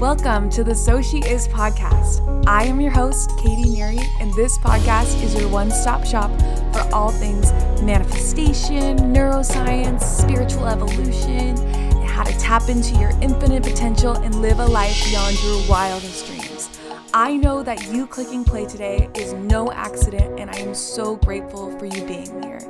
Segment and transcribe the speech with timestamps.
[0.00, 2.24] Welcome to the So She Is podcast.
[2.46, 6.30] I am your host, Katie Neary, and this podcast is your one stop shop
[6.72, 7.52] for all things
[7.82, 14.66] manifestation, neuroscience, spiritual evolution, and how to tap into your infinite potential and live a
[14.66, 16.80] life beyond your wildest dreams.
[17.12, 21.78] I know that you clicking play today is no accident, and I am so grateful
[21.78, 22.60] for you being here.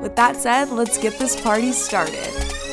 [0.00, 2.67] With that said, let's get this party started.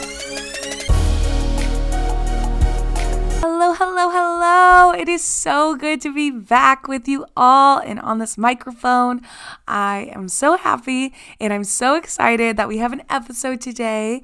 [3.78, 4.94] Hello, hello.
[4.94, 9.20] It is so good to be back with you all and on this microphone.
[9.68, 14.22] I am so happy and I'm so excited that we have an episode today.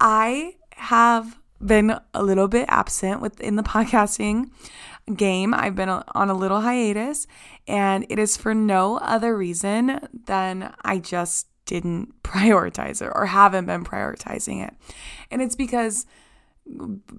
[0.00, 4.50] I have been a little bit absent within the podcasting
[5.12, 5.54] game.
[5.54, 7.26] I've been on a little hiatus,
[7.66, 13.66] and it is for no other reason than I just didn't prioritize it or haven't
[13.66, 14.72] been prioritizing it.
[15.32, 16.06] And it's because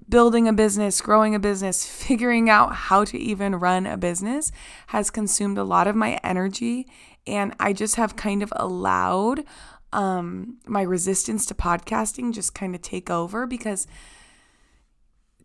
[0.08, 4.52] building a business, growing a business, figuring out how to even run a business
[4.88, 6.86] has consumed a lot of my energy.
[7.26, 9.44] And I just have kind of allowed
[9.92, 13.86] um, my resistance to podcasting just kind of take over because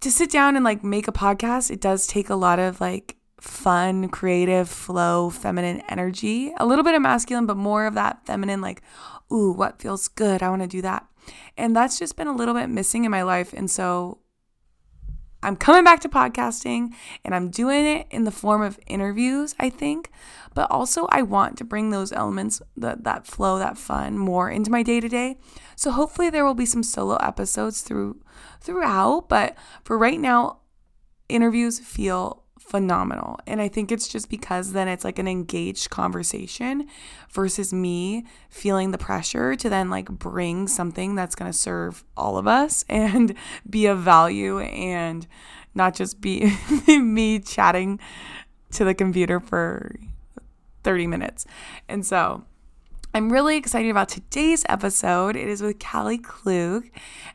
[0.01, 3.17] to sit down and like make a podcast, it does take a lot of like
[3.39, 8.61] fun, creative, flow, feminine energy, a little bit of masculine, but more of that feminine,
[8.61, 8.81] like,
[9.31, 10.43] ooh, what feels good?
[10.43, 11.07] I want to do that.
[11.57, 13.53] And that's just been a little bit missing in my life.
[13.53, 14.19] And so
[15.43, 16.93] I'm coming back to podcasting
[17.25, 20.11] and I'm doing it in the form of interviews, I think.
[20.53, 24.69] But also, I want to bring those elements, that, that flow, that fun, more into
[24.69, 25.37] my day to day.
[25.75, 28.21] So hopefully, there will be some solo episodes through
[28.59, 29.29] throughout.
[29.29, 30.59] But for right now,
[31.29, 33.37] interviews feel phenomenal.
[33.45, 36.87] And I think it's just because then it's like an engaged conversation
[37.29, 42.37] versus me feeling the pressure to then like bring something that's going to serve all
[42.37, 43.35] of us and
[43.69, 45.27] be of value and
[45.75, 46.55] not just be
[46.87, 47.99] me chatting
[48.71, 49.93] to the computer for
[50.83, 51.45] 30 minutes.
[51.89, 52.45] And so
[53.13, 55.35] I'm really excited about today's episode.
[55.35, 56.89] It is with Kallie Klug,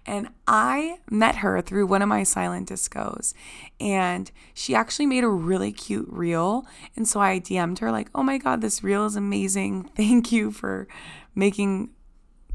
[0.06, 3.34] and I met her through one of my silent discos.
[3.78, 6.64] And she actually made a really cute reel.
[6.96, 9.82] And so I DM'd her, like, oh my God, this reel is amazing.
[9.96, 10.88] Thank you for
[11.34, 11.90] making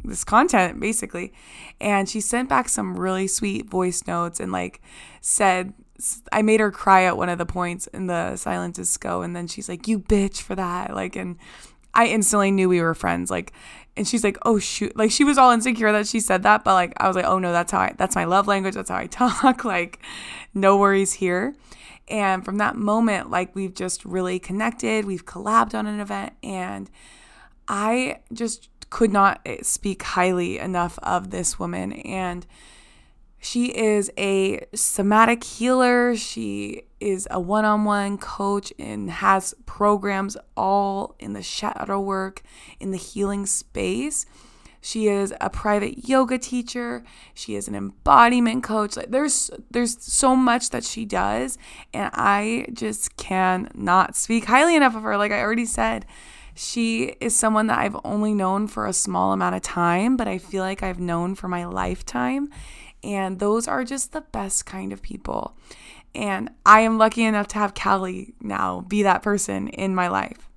[0.04, 1.32] this content, basically.
[1.80, 4.82] And she sent back some really sweet voice notes and, like,
[5.22, 5.76] said,
[6.32, 9.22] I made her cry at one of the points in the silent disco.
[9.22, 10.96] And then she's like, you bitch for that.
[10.96, 11.38] Like, and
[11.94, 13.30] I instantly knew we were friends.
[13.30, 13.54] Like,
[13.98, 16.74] and she's like, oh shoot, like she was all insecure that she said that, but
[16.74, 18.76] like I was like, oh no, that's how I, that's my love language.
[18.76, 19.66] That's how I talk.
[19.66, 20.00] like,
[20.54, 21.56] no worries here.
[22.08, 25.06] And from that moment, like we've just really connected.
[25.06, 26.90] We've collabed on an event, and
[27.68, 31.94] I just could not eh, speak highly enough of this woman.
[31.94, 32.46] And
[33.40, 36.16] she is a somatic healer.
[36.16, 42.42] She is a one on one coach and has programs all in the shadow work,
[42.80, 44.26] in the healing space.
[44.84, 47.04] She is a private yoga teacher.
[47.36, 48.98] She is an embodiment coach.
[48.98, 51.58] Like there's there's so much that she does
[51.94, 55.18] and I just cannot speak highly enough of her.
[55.18, 56.06] Like I already said,
[56.56, 60.38] she is someone that I've only known for a small amount of time, but I
[60.38, 62.50] feel like I've known for my lifetime.
[63.04, 65.56] And those are just the best kind of people.
[66.14, 70.50] And I am lucky enough to have Kallie now be that person in my life.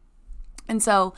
[0.68, 1.14] And so,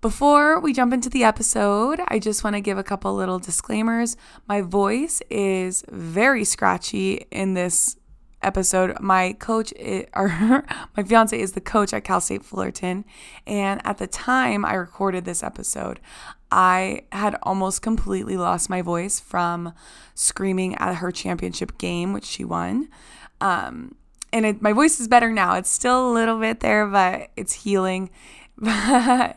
[0.00, 4.18] before we jump into the episode, I just want to give a couple little disclaimers.
[4.46, 7.96] My voice is very scratchy in this
[8.42, 9.00] episode.
[9.00, 10.28] My coach, is, or
[10.96, 13.06] my fiance, is the coach at Cal State Fullerton.
[13.46, 16.00] And at the time I recorded this episode,
[16.50, 19.72] I had almost completely lost my voice from
[20.14, 22.88] screaming at her championship game, which she won.
[23.44, 23.94] Um,
[24.32, 25.56] and it, my voice is better now.
[25.56, 28.08] It's still a little bit there, but it's healing.
[28.56, 29.36] but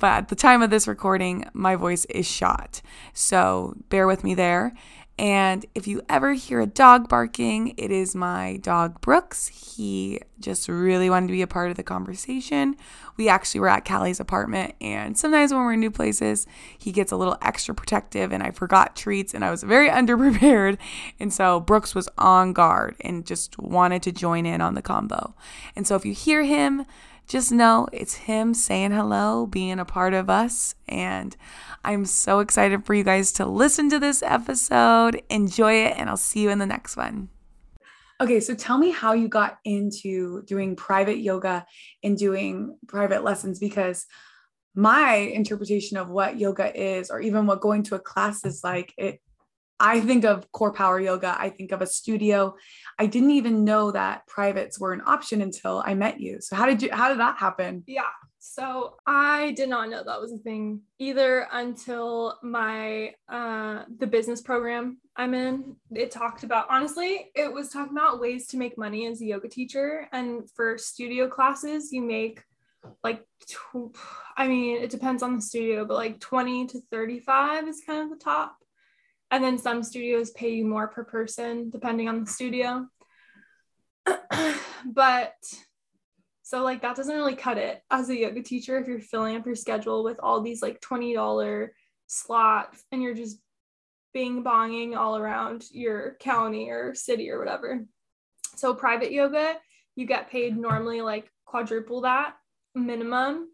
[0.00, 2.80] at the time of this recording, my voice is shot.
[3.12, 4.74] So bear with me there.
[5.18, 9.48] And if you ever hear a dog barking, it is my dog Brooks.
[9.48, 12.76] He just really wanted to be a part of the conversation.
[13.16, 17.12] We actually were at Kallie's apartment, and sometimes when we're in new places, he gets
[17.12, 20.78] a little extra protective, and I forgot treats, and I was very underprepared.
[21.20, 25.34] And so Brooks was on guard and just wanted to join in on the combo.
[25.76, 26.86] And so if you hear him,
[27.32, 30.74] just know it's him saying hello, being a part of us.
[30.86, 31.34] And
[31.82, 35.22] I'm so excited for you guys to listen to this episode.
[35.30, 37.30] Enjoy it, and I'll see you in the next one.
[38.20, 41.64] Okay, so tell me how you got into doing private yoga
[42.04, 44.04] and doing private lessons because
[44.74, 48.92] my interpretation of what yoga is, or even what going to a class is like,
[48.98, 49.22] it
[49.80, 52.54] I think of CorePower Yoga, I think of a studio.
[52.98, 56.40] I didn't even know that privates were an option until I met you.
[56.40, 57.82] So how did you how did that happen?
[57.86, 58.02] Yeah.
[58.38, 64.40] So I did not know that was a thing either until my uh the business
[64.40, 65.76] program I'm in.
[65.90, 69.48] It talked about honestly, it was talking about ways to make money as a yoga
[69.48, 72.42] teacher and for studio classes you make
[73.04, 73.96] like tw-
[74.36, 78.10] I mean, it depends on the studio, but like 20 to 35 is kind of
[78.10, 78.56] the top.
[79.32, 82.86] And then some studios pay you more per person depending on the studio.
[84.84, 85.34] but
[86.42, 89.46] so like that doesn't really cut it as a yoga teacher if you're filling up
[89.46, 91.68] your schedule with all these like $20
[92.08, 93.38] slots and you're just
[94.12, 97.86] bing bonging all around your county or city or whatever.
[98.56, 99.56] So private yoga,
[99.96, 102.34] you get paid normally like quadruple that
[102.74, 103.48] minimum.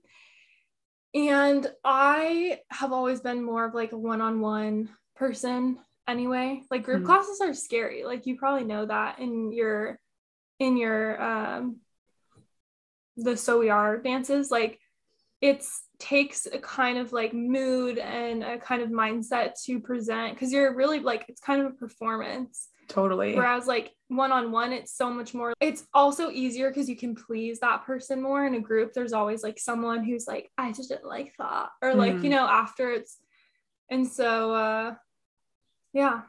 [1.15, 6.63] And I have always been more of like a one-on-one person anyway.
[6.71, 7.07] Like group mm-hmm.
[7.07, 8.05] classes are scary.
[8.05, 9.99] Like you probably know that in your
[10.59, 11.77] in your um
[13.17, 14.79] the so we are dances like
[15.41, 20.53] it's takes a kind of like mood and a kind of mindset to present because
[20.53, 25.35] you're really like it's kind of a performance totally whereas like one-on-one it's so much
[25.35, 29.13] more it's also easier because you can please that person more in a group there's
[29.13, 32.25] always like someone who's like i just didn't like that or like mm.
[32.25, 33.19] you know after it's
[33.91, 34.95] and so uh
[35.93, 36.23] yeah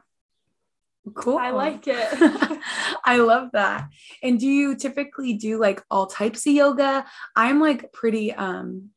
[1.14, 1.38] Cool.
[1.38, 2.08] I like it.
[3.04, 3.88] I love that.
[4.22, 7.06] And do you typically do like all types of yoga?
[7.34, 8.90] I'm like pretty um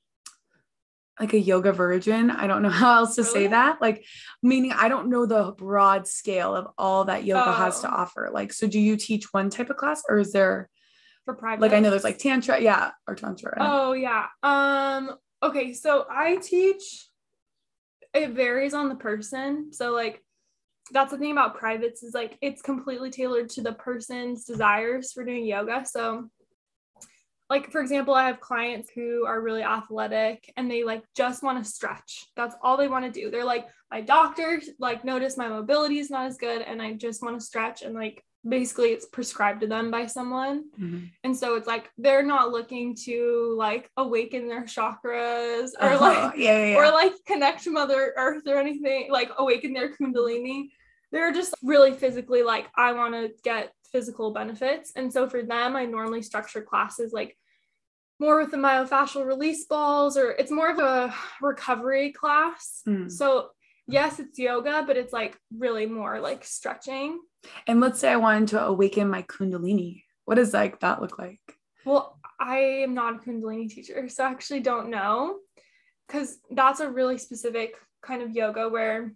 [1.20, 2.30] like a yoga virgin.
[2.30, 3.34] I don't know how else to really?
[3.34, 3.82] say that.
[3.82, 4.06] Like
[4.42, 7.54] meaning I don't know the broad scale of all that yoga oh.
[7.54, 7.96] has to oh.
[7.96, 8.30] offer.
[8.32, 10.70] Like so do you teach one type of class or is there
[11.26, 11.62] for private?
[11.62, 13.58] Like I know there's like tantra, yeah, or tantra.
[13.60, 14.28] Oh yeah.
[14.44, 15.12] Um
[15.42, 17.08] okay, so I teach
[18.14, 19.74] it varies on the person.
[19.74, 20.23] So like
[20.94, 25.26] that's the thing about privates is like it's completely tailored to the person's desires for
[25.26, 25.86] doing yoga.
[25.86, 26.30] So
[27.50, 31.64] like for example, I have clients who are really athletic and they like just want
[31.64, 32.26] to stretch.
[32.36, 33.30] That's all they want to do.
[33.30, 37.22] They're like my doctor like noticed my mobility is not as good and I just
[37.22, 41.06] want to stretch and like basically it's prescribed to them by someone mm-hmm.
[41.24, 46.00] and so it's like they're not looking to like awaken their chakras or uh-huh.
[46.00, 50.70] like yeah, yeah, or like connect to mother earth or anything like awaken their kundalini
[51.14, 55.76] they're just really physically like i want to get physical benefits and so for them
[55.76, 57.38] i normally structure classes like
[58.20, 63.10] more with the myofascial release balls or it's more of a recovery class mm.
[63.10, 63.50] so
[63.88, 67.20] yes it's yoga but it's like really more like stretching
[67.68, 70.04] and let's say I wanted to awaken my Kundalini.
[70.26, 71.40] What does like that look like?
[71.86, 75.38] Well, I am not a Kundalini teacher, so I actually don't know
[76.08, 79.14] because that's a really specific kind of yoga where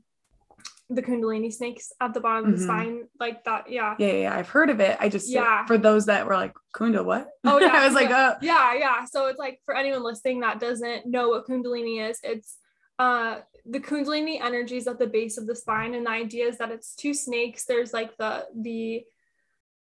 [0.90, 2.66] the kundalini snakes at the bottom of the mm-hmm.
[2.66, 3.96] spine like that yeah.
[4.00, 4.98] yeah yeah i've heard of it.
[5.00, 5.66] I just yeah.
[5.66, 7.28] for those that were like kunda what?
[7.44, 8.36] Oh yeah i was like oh.
[8.42, 9.06] Yeah yeah.
[9.06, 12.58] So it's like for anyone listening that doesn't know what kundalini is it's
[13.00, 13.40] uh
[13.70, 16.72] the kundalini energy is at the base of the spine and the idea is that
[16.72, 17.66] it's two snakes.
[17.66, 19.04] There's like the the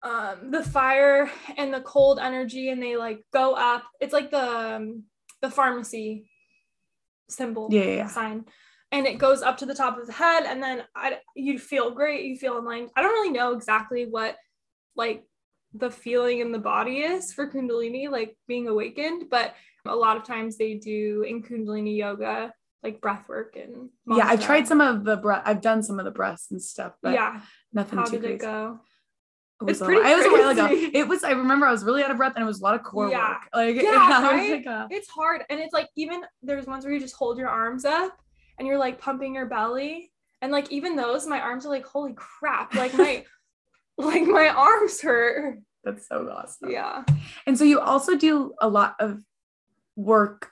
[0.03, 3.85] um the fire and the cold energy and they like go up.
[4.01, 5.05] It's like the um,
[5.43, 6.31] the pharmacy
[7.29, 8.47] symbol yeah, yeah, sign
[8.97, 11.91] and it goes up to the top of the head and then I, you feel
[11.91, 14.37] great you feel aligned i don't really know exactly what
[14.97, 15.25] like
[15.75, 20.25] the feeling in the body is for kundalini like being awakened but a lot of
[20.25, 24.25] times they do in kundalini yoga like breath work and mantra.
[24.25, 26.93] yeah i've tried some of the breath i've done some of the breaths and stuff
[27.03, 27.41] but yeah
[27.73, 28.35] nothing how too did crazy.
[28.35, 28.81] it go
[29.59, 30.69] it was, a, it was a while ago.
[30.71, 31.25] It was.
[31.25, 33.09] I remember I was really out of breath, and it was a lot of core
[33.09, 33.31] yeah.
[33.31, 33.39] work.
[33.55, 34.51] Like, yeah, right?
[34.51, 37.49] Like a, it's hard, and it's like even there's ones where you just hold your
[37.49, 38.21] arms up,
[38.59, 42.15] and you're like pumping your belly, and like even those, my arms are like, holy
[42.15, 42.75] crap!
[42.75, 43.25] Like my,
[43.99, 45.59] like my arms hurt.
[45.85, 46.71] That's so awesome.
[46.71, 47.05] Yeah.
[47.47, 49.23] And so you also do a lot of
[49.95, 50.51] work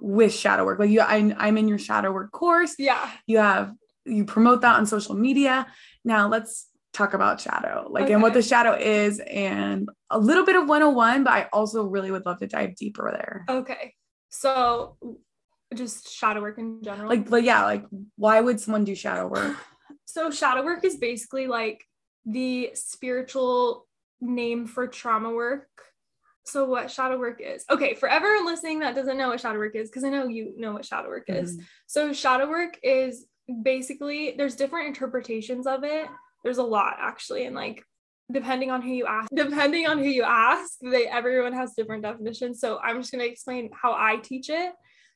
[0.00, 0.78] with shadow work.
[0.78, 2.74] Like you, I, I'm in your shadow work course.
[2.78, 3.10] Yeah.
[3.26, 3.74] You have,
[4.06, 5.66] you promote that on social media.
[6.02, 8.14] Now let's talk about shadow, like, okay.
[8.14, 12.10] and what the shadow is, and a little bit of 101, but I also really
[12.10, 13.44] would love to dive deeper there.
[13.48, 13.94] Okay.
[14.30, 14.96] So
[15.74, 17.08] just shadow work in general.
[17.08, 17.84] Like, but yeah, like
[18.16, 19.56] why would someone do shadow work?
[20.04, 21.84] so shadow work is basically like
[22.26, 23.86] the spiritual
[24.20, 25.68] name for trauma work
[26.46, 29.74] so what shadow work is okay for everyone listening that doesn't know what shadow work
[29.74, 31.64] is because i know you know what shadow work is mm-hmm.
[31.86, 33.26] so shadow work is
[33.62, 36.06] basically there's different interpretations of it
[36.42, 37.84] there's a lot actually and like
[38.32, 42.60] depending on who you ask depending on who you ask they everyone has different definitions
[42.60, 44.72] so i'm just going to explain how i teach it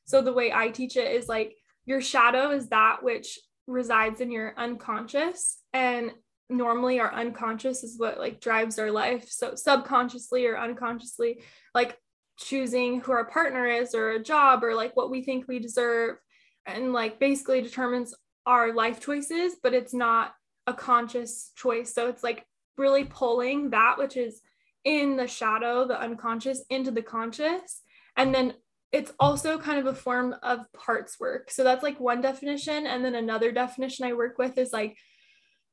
[0.09, 4.31] so the way i teach it is like your shadow is that which resides in
[4.31, 6.11] your unconscious and
[6.49, 9.29] normally our unconscious is what like drives our life.
[9.29, 11.41] So subconsciously or unconsciously
[11.75, 11.97] like
[12.37, 16.17] choosing who our partner is or a job or like what we think we deserve
[16.65, 20.33] and like basically determines our life choices but it's not
[20.65, 21.93] a conscious choice.
[21.93, 22.45] So it's like
[22.77, 24.41] really pulling that which is
[24.85, 27.81] in the shadow the unconscious into the conscious
[28.15, 28.53] and then
[28.91, 33.03] it's also kind of a form of parts work so that's like one definition and
[33.05, 34.97] then another definition i work with is like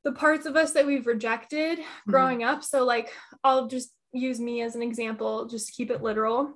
[0.07, 2.11] the parts of us that we've rejected mm-hmm.
[2.11, 2.63] growing up.
[2.63, 6.55] So, like, I'll just use me as an example, just keep it literal.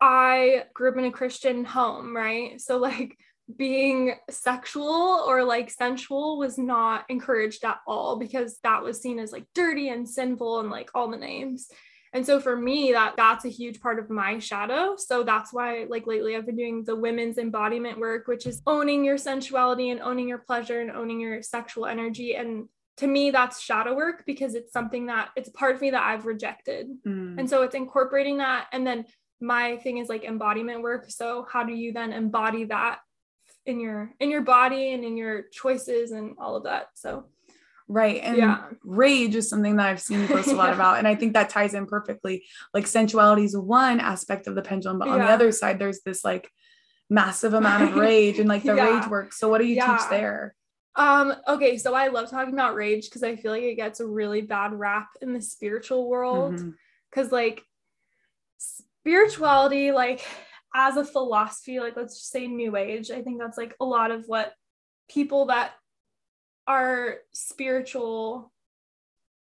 [0.00, 2.58] I grew up in a Christian home, right?
[2.58, 3.16] So, like,
[3.54, 9.32] being sexual or like sensual was not encouraged at all because that was seen as
[9.32, 11.68] like dirty and sinful and like all the names.
[12.12, 14.96] And so for me that that's a huge part of my shadow.
[14.96, 19.04] So that's why like lately I've been doing the women's embodiment work which is owning
[19.04, 23.60] your sensuality and owning your pleasure and owning your sexual energy and to me that's
[23.60, 26.88] shadow work because it's something that it's a part of me that I've rejected.
[27.06, 27.38] Mm.
[27.38, 29.06] And so it's incorporating that and then
[29.40, 31.06] my thing is like embodiment work.
[31.08, 32.98] So how do you then embody that
[33.66, 36.88] in your in your body and in your choices and all of that.
[36.94, 37.26] So
[37.90, 38.20] Right.
[38.22, 38.66] And yeah.
[38.84, 40.74] rage is something that I've seen you post a lot yeah.
[40.74, 40.98] about.
[40.98, 42.44] And I think that ties in perfectly.
[42.72, 46.24] Like sensuality is one aspect of the pendulum, but on the other side, there's this
[46.24, 46.48] like
[47.08, 49.32] massive amount of rage and like the rage work.
[49.32, 50.54] So what do you teach there?
[50.94, 54.06] Um, okay, so I love talking about rage because I feel like it gets a
[54.06, 56.54] really bad rap in the spiritual world.
[56.54, 56.70] Mm-hmm.
[57.10, 57.64] Cause like
[58.58, 60.24] spirituality, like
[60.76, 64.12] as a philosophy, like let's just say new age, I think that's like a lot
[64.12, 64.54] of what
[65.08, 65.72] people that
[66.66, 68.52] are spiritual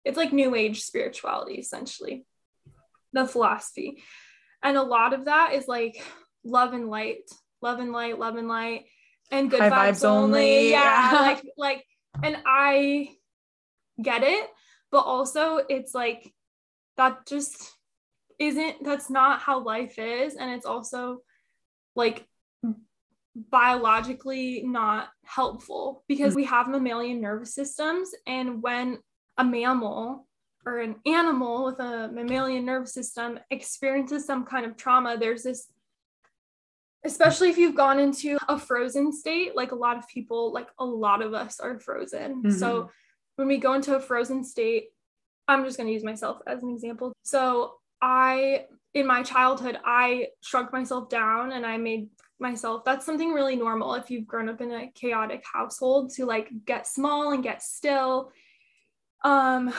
[0.03, 2.25] it's like new age spirituality essentially
[3.13, 4.03] the philosophy.
[4.61, 6.03] And a lot of that is like
[6.43, 7.29] love and light
[7.61, 8.85] love and light love and light
[9.31, 10.39] and good High vibes, vibes only.
[10.39, 11.09] only yeah.
[11.13, 11.85] like like
[12.21, 13.09] and i
[14.01, 14.49] get it
[14.91, 16.31] but also it's like
[16.97, 17.75] that just
[18.39, 20.35] isn't that's not how life is.
[20.35, 21.21] And it's also
[21.95, 22.25] like
[23.35, 26.37] biologically not helpful because mm.
[26.37, 28.97] we have mammalian nervous systems and when
[29.37, 30.25] a mammal
[30.65, 35.67] or an animal with a mammalian nervous system experiences some kind of trauma there's this
[37.03, 40.85] especially if you've gone into a frozen state like a lot of people like a
[40.85, 42.51] lot of us are frozen mm-hmm.
[42.51, 42.89] so
[43.35, 44.85] when we go into a frozen state
[45.49, 50.27] i'm just going to use myself as an example so i in my childhood i
[50.41, 52.07] shrunk myself down and i made
[52.39, 56.49] myself that's something really normal if you've grown up in a chaotic household to like
[56.65, 58.31] get small and get still
[59.23, 59.73] um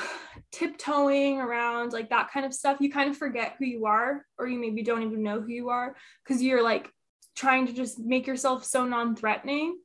[0.51, 2.79] tiptoeing around like that kind of stuff.
[2.81, 5.69] You kind of forget who you are or you maybe don't even know who you
[5.69, 5.95] are
[6.25, 6.91] because you're like
[7.37, 9.79] trying to just make yourself so non-threatening.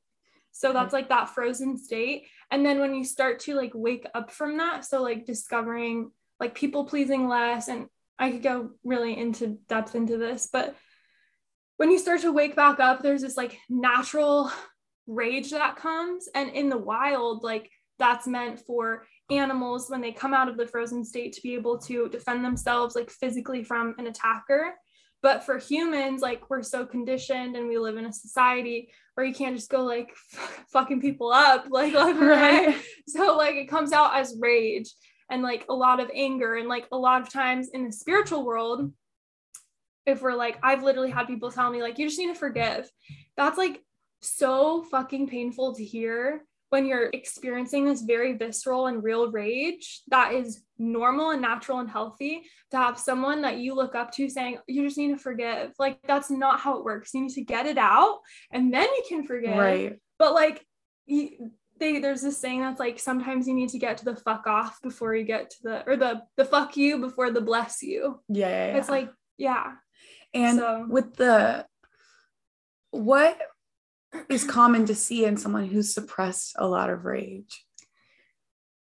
[0.51, 2.27] So that's like that frozen state.
[2.49, 6.11] And then when you start to like wake up from that so like discovering
[6.41, 7.87] like people pleasing less and
[8.19, 10.75] i could go really into depth into this but
[11.81, 14.51] when you start to wake back up, there's this like natural
[15.07, 16.29] rage that comes.
[16.35, 20.67] And in the wild, like that's meant for animals when they come out of the
[20.67, 24.75] frozen state to be able to defend themselves like physically from an attacker.
[25.23, 29.33] But for humans, like we're so conditioned and we live in a society where you
[29.33, 30.15] can't just go like
[30.71, 32.75] fucking people up, like, like right.
[33.07, 34.93] So like it comes out as rage
[35.31, 38.45] and like a lot of anger and like a lot of times in the spiritual
[38.45, 38.93] world
[40.05, 42.89] if we're like, I've literally had people tell me, like, you just need to forgive.
[43.37, 43.81] That's like
[44.21, 50.33] so fucking painful to hear when you're experiencing this very visceral and real rage that
[50.33, 54.57] is normal and natural and healthy to have someone that you look up to saying
[54.67, 55.73] you just need to forgive.
[55.77, 57.13] Like that's not how it works.
[57.13, 58.19] You need to get it out
[58.51, 59.57] and then you can forgive.
[59.57, 59.99] Right.
[60.17, 60.65] But like
[61.07, 64.47] you, they, there's this saying that's like sometimes you need to get to the fuck
[64.47, 68.21] off before you get to the or the the fuck you before the bless you.
[68.29, 68.77] Yeah, yeah, yeah.
[68.77, 69.73] it's like yeah
[70.33, 70.85] and so.
[70.89, 71.65] with the
[72.91, 73.37] what
[74.29, 77.65] is common to see in someone who's suppressed a lot of rage?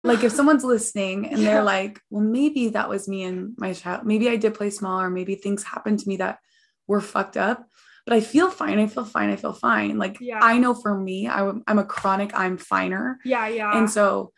[0.03, 1.45] Like if someone's listening and yeah.
[1.45, 4.05] they're like, well, maybe that was me and my child.
[4.05, 6.39] Maybe I did play small, or maybe things happened to me that
[6.87, 7.65] were fucked up.
[8.05, 8.79] But I feel fine.
[8.79, 9.29] I feel fine.
[9.29, 9.97] I feel fine.
[9.99, 10.39] Like yeah.
[10.41, 12.31] I know for me, I, I'm a chronic.
[12.33, 13.19] I'm finer.
[13.23, 13.77] Yeah, yeah.
[13.77, 14.31] And so,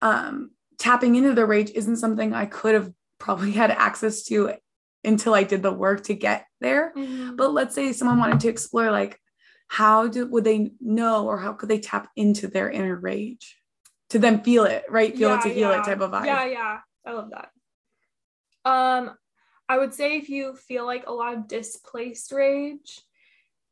[0.00, 4.54] um, tapping into the rage isn't something I could have probably had access to
[5.06, 6.92] until I did the work to get there.
[6.96, 7.36] Mm-hmm.
[7.36, 9.20] But let's say someone wanted to explore like
[9.68, 13.56] how do would they know or how could they tap into their inner rage
[14.10, 15.16] to then feel it, right?
[15.16, 15.80] Feel yeah, it to heal yeah.
[15.80, 16.26] it type of vibe.
[16.26, 16.78] Yeah, yeah.
[17.04, 17.50] I love that.
[18.64, 19.12] Um,
[19.68, 23.00] I would say if you feel like a lot of displaced rage,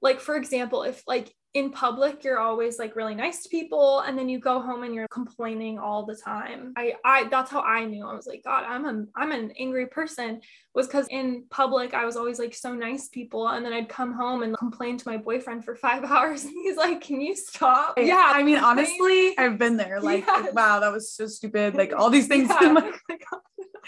[0.02, 4.18] like for example, if like in public you're always like really nice to people and
[4.18, 6.72] then you go home and you're complaining all the time.
[6.76, 8.04] I i that's how i knew.
[8.04, 10.40] I was like god i'm a i'm an angry person
[10.74, 13.88] was because in public i was always like so nice to people and then i'd
[13.88, 17.36] come home and complain to my boyfriend for five hours and he's like can you
[17.36, 17.94] stop?
[17.98, 20.52] Yeah i mean honestly i've been there like yes.
[20.52, 22.90] wow that was so stupid like all these things yeah.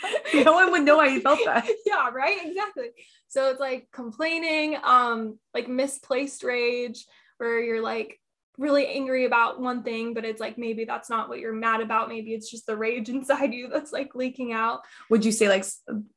[0.34, 1.66] no one would know you felt that.
[1.86, 2.38] Yeah right?
[2.44, 2.90] Exactly.
[3.28, 7.04] So it's like complaining um like misplaced rage
[7.38, 8.20] where you're like
[8.58, 12.08] really angry about one thing, but it's like maybe that's not what you're mad about.
[12.08, 14.80] Maybe it's just the rage inside you that's like leaking out.
[15.10, 15.64] Would you say like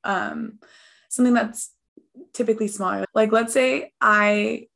[0.03, 0.59] um
[1.09, 1.71] something that's
[2.33, 3.05] typically smaller?
[3.13, 4.67] Like let's say I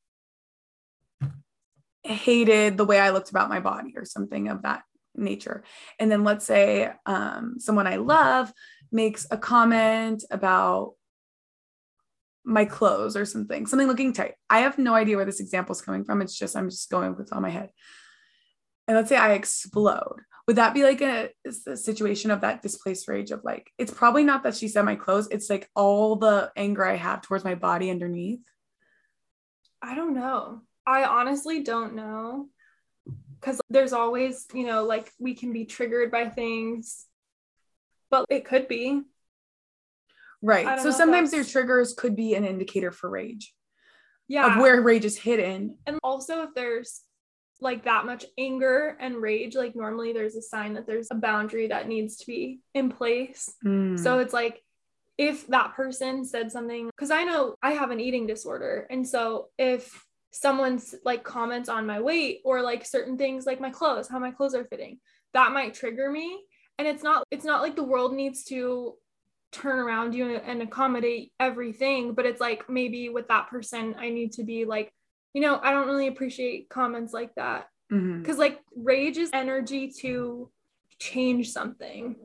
[2.03, 4.83] hated the way I looked about my body or something of that
[5.15, 5.63] nature.
[5.99, 8.51] And then let's say um someone I love
[8.91, 10.93] makes a comment about
[12.45, 14.35] my clothes or something, something looking tight.
[14.49, 16.21] I have no idea where this example is coming from.
[16.21, 17.69] It's just, I'm just going with on my head.
[18.87, 20.21] And let's say I explode.
[20.47, 24.25] Would that be like a, a, situation of that displaced rage of like, it's probably
[24.25, 27.55] not that she said my clothes, it's like all the anger I have towards my
[27.55, 28.41] body underneath?
[29.81, 30.61] I don't know.
[30.85, 32.49] I honestly don't know.
[33.39, 37.05] Because there's always, you know, like we can be triggered by things,
[38.09, 39.01] but it could be.
[40.43, 40.79] Right.
[40.81, 43.53] So sometimes their triggers could be an indicator for rage.
[44.27, 44.53] Yeah.
[44.53, 45.77] Of where rage is hidden.
[45.87, 47.01] And also if there's
[47.61, 51.67] like that much anger and rage, like normally there's a sign that there's a boundary
[51.67, 53.53] that needs to be in place.
[53.65, 53.97] Mm.
[53.97, 54.61] So it's like
[55.17, 58.85] if that person said something, because I know I have an eating disorder.
[58.89, 63.69] And so if someone's like comments on my weight or like certain things like my
[63.69, 64.99] clothes, how my clothes are fitting,
[65.33, 66.41] that might trigger me.
[66.79, 68.95] And it's not, it's not like the world needs to
[69.53, 74.31] turn around you and accommodate everything but it's like maybe with that person i need
[74.31, 74.91] to be like
[75.33, 78.39] you know i don't really appreciate comments like that because mm-hmm.
[78.39, 80.49] like rage is energy to
[80.99, 82.15] change something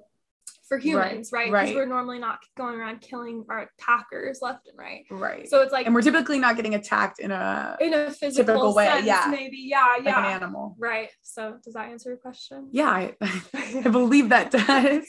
[0.68, 1.46] for humans, right?
[1.46, 1.74] Because right?
[1.74, 5.04] we're normally not going around killing our attackers left and right.
[5.10, 5.48] Right.
[5.48, 8.86] So it's like, and we're typically not getting attacked in a in a physical way.
[8.86, 9.26] Sense, yeah.
[9.30, 9.56] Maybe.
[9.58, 9.96] Yeah.
[10.02, 10.16] Yeah.
[10.16, 10.76] Like an animal.
[10.78, 11.08] Right.
[11.22, 12.68] So does that answer your question?
[12.72, 13.14] Yeah, I,
[13.54, 15.08] I believe that does.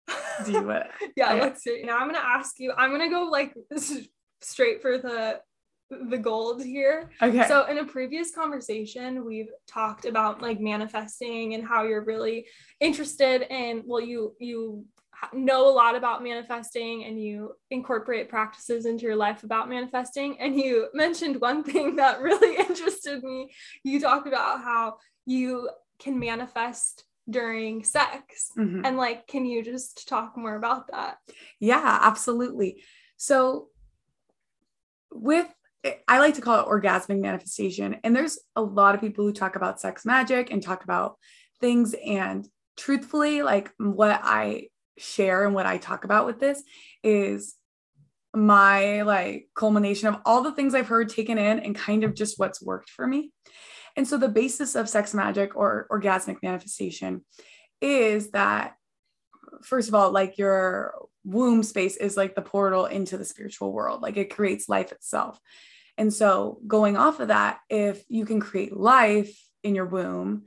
[0.46, 0.70] Do you?
[0.70, 0.84] Uh,
[1.16, 1.32] yeah.
[1.32, 1.40] Okay.
[1.40, 1.82] Let's see.
[1.84, 2.72] Now I'm gonna ask you.
[2.76, 3.54] I'm gonna go like
[4.40, 5.40] straight for the
[5.90, 7.10] the gold here.
[7.20, 7.46] Okay.
[7.48, 12.46] So in a previous conversation, we've talked about like manifesting and how you're really
[12.78, 14.84] interested in well you you
[15.32, 20.40] know a lot about manifesting and you incorporate practices into your life about manifesting.
[20.40, 23.50] And you mentioned one thing that really interested me.
[23.84, 28.50] You talked about how you can manifest during sex.
[28.58, 28.84] Mm-hmm.
[28.84, 31.18] And like, can you just talk more about that?
[31.58, 32.82] Yeah, absolutely.
[33.16, 33.68] So,
[35.12, 35.46] with
[36.06, 37.96] I like to call it orgasmic manifestation.
[38.04, 41.16] And there's a lot of people who talk about sex magic and talk about
[41.60, 41.94] things.
[42.04, 44.68] And truthfully, like what I
[45.00, 46.62] share and what I talk about with this
[47.02, 47.56] is
[48.34, 52.38] my like culmination of all the things I've heard taken in and kind of just
[52.38, 53.32] what's worked for me.
[53.96, 57.24] And so the basis of sex magic or orgasmic manifestation
[57.80, 58.74] is that
[59.62, 64.00] first of all like your womb space is like the portal into the spiritual world
[64.00, 65.40] like it creates life itself.
[65.98, 70.44] And so going off of that if you can create life in your womb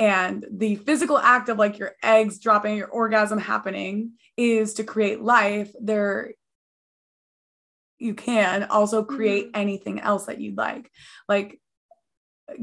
[0.00, 5.20] and the physical act of like your eggs dropping, your orgasm happening is to create
[5.20, 5.70] life.
[5.78, 6.32] There,
[7.98, 9.60] you can also create mm-hmm.
[9.60, 10.90] anything else that you'd like.
[11.28, 11.60] Like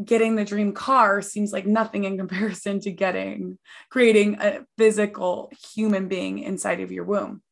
[0.03, 3.59] getting the dream car seems like nothing in comparison to getting
[3.91, 7.43] creating a physical human being inside of your womb.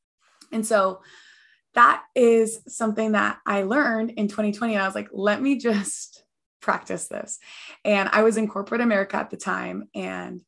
[0.51, 1.01] And so
[1.75, 4.73] that is something that I learned in 2020.
[4.73, 6.14] And I was like, let me just
[6.65, 7.39] practice this.
[7.85, 9.87] And I was in corporate America at the time.
[9.93, 10.41] And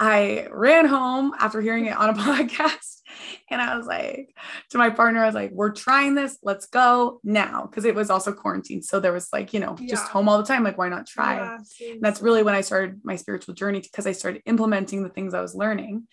[0.00, 3.02] I ran home after hearing it on a podcast.
[3.50, 4.34] And I was like,
[4.70, 6.38] to my partner, I was like, we're trying this.
[6.42, 7.66] Let's go now.
[7.66, 8.82] Cause it was also quarantine.
[8.82, 9.88] So there was like, you know, yeah.
[9.88, 10.64] just home all the time.
[10.64, 11.58] Like, why not try?
[11.78, 15.34] Yeah, that's really when I started my spiritual journey because I started implementing the things
[15.34, 16.06] I was learning.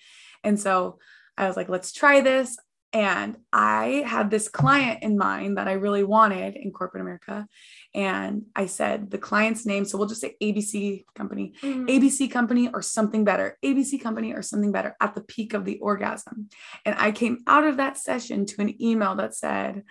[0.44, 1.00] And so
[1.38, 2.58] I was like, let's try this.
[2.94, 7.46] And I had this client in mind that I really wanted in corporate America.
[7.98, 9.84] And I said the client's name.
[9.84, 11.88] So we'll just say ABC company, mm-hmm.
[11.88, 15.80] ABC company or something better, ABC company or something better at the peak of the
[15.80, 16.50] orgasm.
[16.86, 19.82] And I came out of that session to an email that said,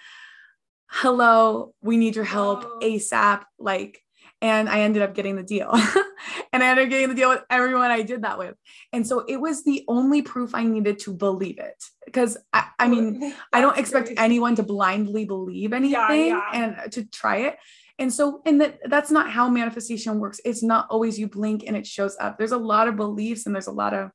[0.89, 2.79] Hello, we need your help oh.
[2.81, 3.43] ASAP.
[3.59, 4.01] Like,
[4.41, 5.73] and I ended up getting the deal.
[6.53, 8.55] and I ended up getting the deal with everyone I did that with.
[8.93, 11.83] And so it was the only proof I needed to believe it.
[12.05, 16.43] Because I, I mean, I don't expect anyone to blindly believe anything yeah, yeah.
[16.53, 17.57] and to try it.
[17.99, 20.41] And so, and that that's not how manifestation works.
[20.45, 22.37] It's not always you blink and it shows up.
[22.37, 24.11] There's a lot of beliefs and there's a lot of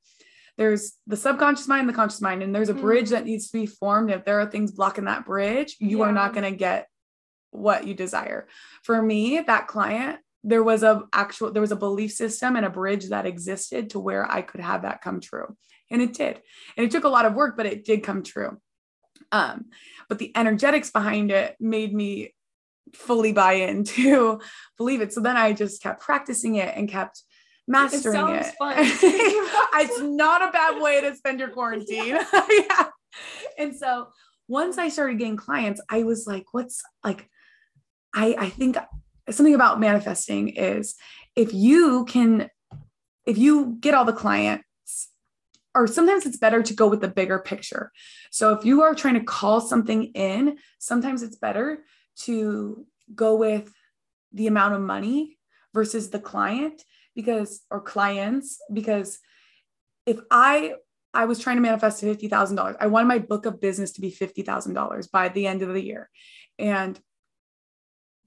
[0.57, 3.11] there's the subconscious mind, the conscious mind, and there's a bridge Mhm.
[3.11, 4.11] that needs to be formed.
[4.11, 6.87] If there are things blocking that bridge, you are not going to get
[7.51, 8.47] what you desire.
[8.83, 12.69] For me, that client, there was a actual there was a belief system and a
[12.69, 15.55] bridge that existed to where I could have that come true.
[15.89, 16.41] And it did.
[16.77, 18.57] And it took a lot of work, but it did come true.
[19.31, 19.65] Um,
[20.09, 22.33] but the energetics behind it made me
[22.93, 24.39] fully buy into
[24.77, 25.13] believe it.
[25.13, 27.21] So then I just kept practicing it and kept
[27.67, 28.45] mastering it.
[28.57, 28.75] fun.
[28.77, 32.19] it's not a bad way to spend your quarantine.
[32.33, 32.85] yeah.
[33.57, 34.07] And so
[34.47, 37.29] once I started getting clients, I was like, what's like,
[38.13, 38.77] I, I think
[39.29, 40.95] something about manifesting is
[41.35, 42.49] if you can,
[43.25, 44.65] if you get all the clients,
[45.73, 47.91] or sometimes it's better to go with the bigger picture.
[48.29, 53.73] So if you are trying to call something in, sometimes it's better to go with
[54.31, 55.37] the amount of money
[55.73, 56.83] versus the client
[57.15, 59.19] because or clients because
[60.05, 60.75] if I
[61.13, 62.77] I was trying to manifest $50,000.
[62.79, 66.09] I wanted my book of business to be $50,000 by the end of the year.
[66.57, 66.97] And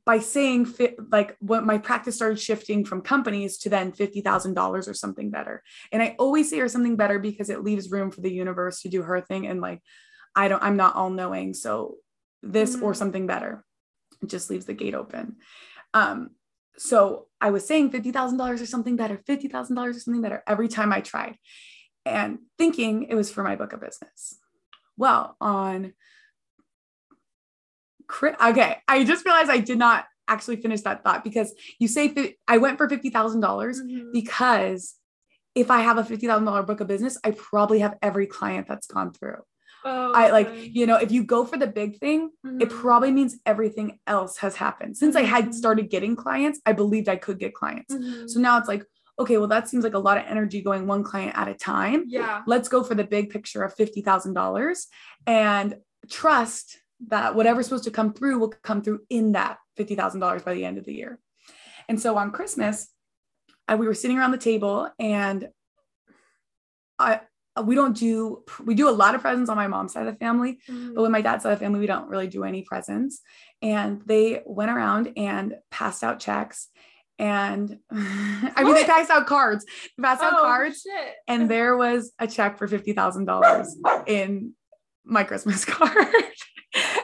[0.05, 4.95] by saying fit, like what my practice started shifting from companies to then $50,000 or
[4.95, 5.63] something better.
[5.93, 8.91] And I always say or something better because it leaves room for the universe to
[8.91, 9.47] do her thing.
[9.47, 9.81] And like,
[10.37, 11.55] I don't, I'm not all knowing.
[11.55, 11.97] So
[12.43, 12.97] this or Mhm.
[12.97, 13.65] something better.
[14.27, 15.37] Just leaves the gate open.
[15.93, 16.31] Um,
[16.77, 21.01] so I was saying $50,000 or something better, $50,000 or something better every time I
[21.01, 21.39] tried
[22.05, 24.39] and thinking it was for my book of business.
[24.97, 25.93] Well, on
[28.23, 32.59] okay, I just realized I did not actually finish that thought because you say I
[32.59, 34.13] went for $50,000 Mhm.
[34.13, 34.95] because
[35.55, 39.13] if I have a $50,000 book of business, I probably have every client that's gone
[39.13, 39.43] through.
[39.85, 40.71] Oh, I like, okay.
[40.73, 42.81] you know, if you go for the big thing, it Mhm.
[42.81, 44.97] probably means everything else has happened.
[44.97, 45.55] Since I had Mhm.
[45.55, 47.95] started getting clients, I believed I could get clients.
[47.95, 48.31] Mhm.
[48.31, 48.85] So now it's like,
[49.19, 52.05] okay, well, that seems like a lot of energy going one client at a time.
[52.07, 52.43] yeah.
[52.47, 54.89] Let's go for the big picture of $50,000
[55.27, 55.77] and
[56.11, 60.65] trust that whatever's supposed to come through will come through in that $50,000 by the
[60.65, 61.19] end of the year.
[61.89, 62.89] And so on Christmas,
[63.69, 65.51] I, we were sitting around the table and
[66.99, 67.21] I,
[67.63, 70.19] we don't do, we do a lot of presents on my mom's side of the
[70.19, 70.95] family, Mhm.
[70.95, 73.21] but with my dad's side of the family, we don't really do any presents.
[73.63, 76.69] And they went around and passed out checks.
[77.19, 79.65] And I mean, they passed out cards,
[79.97, 81.15] They passed out Oh, cards, shit.
[81.29, 83.67] and there was a check for $50,000
[84.09, 84.55] in
[85.05, 85.93] my Christmas card.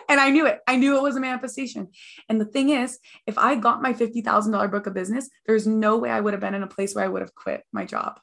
[0.09, 0.59] and I knew it.
[0.67, 1.89] I knew it was a manifestation.
[2.29, 6.11] And the thing is, if I got my $50,000 book of business, there's no way
[6.11, 8.19] I would have been in a place where I would have quit my job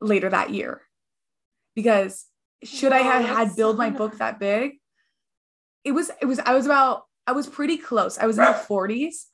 [0.00, 0.82] later that year.
[1.74, 2.26] Because
[2.64, 4.72] should I have had build my book that big,
[5.84, 8.18] it was, it was, I was about, I was pretty close.
[8.18, 9.26] I was in the 40s.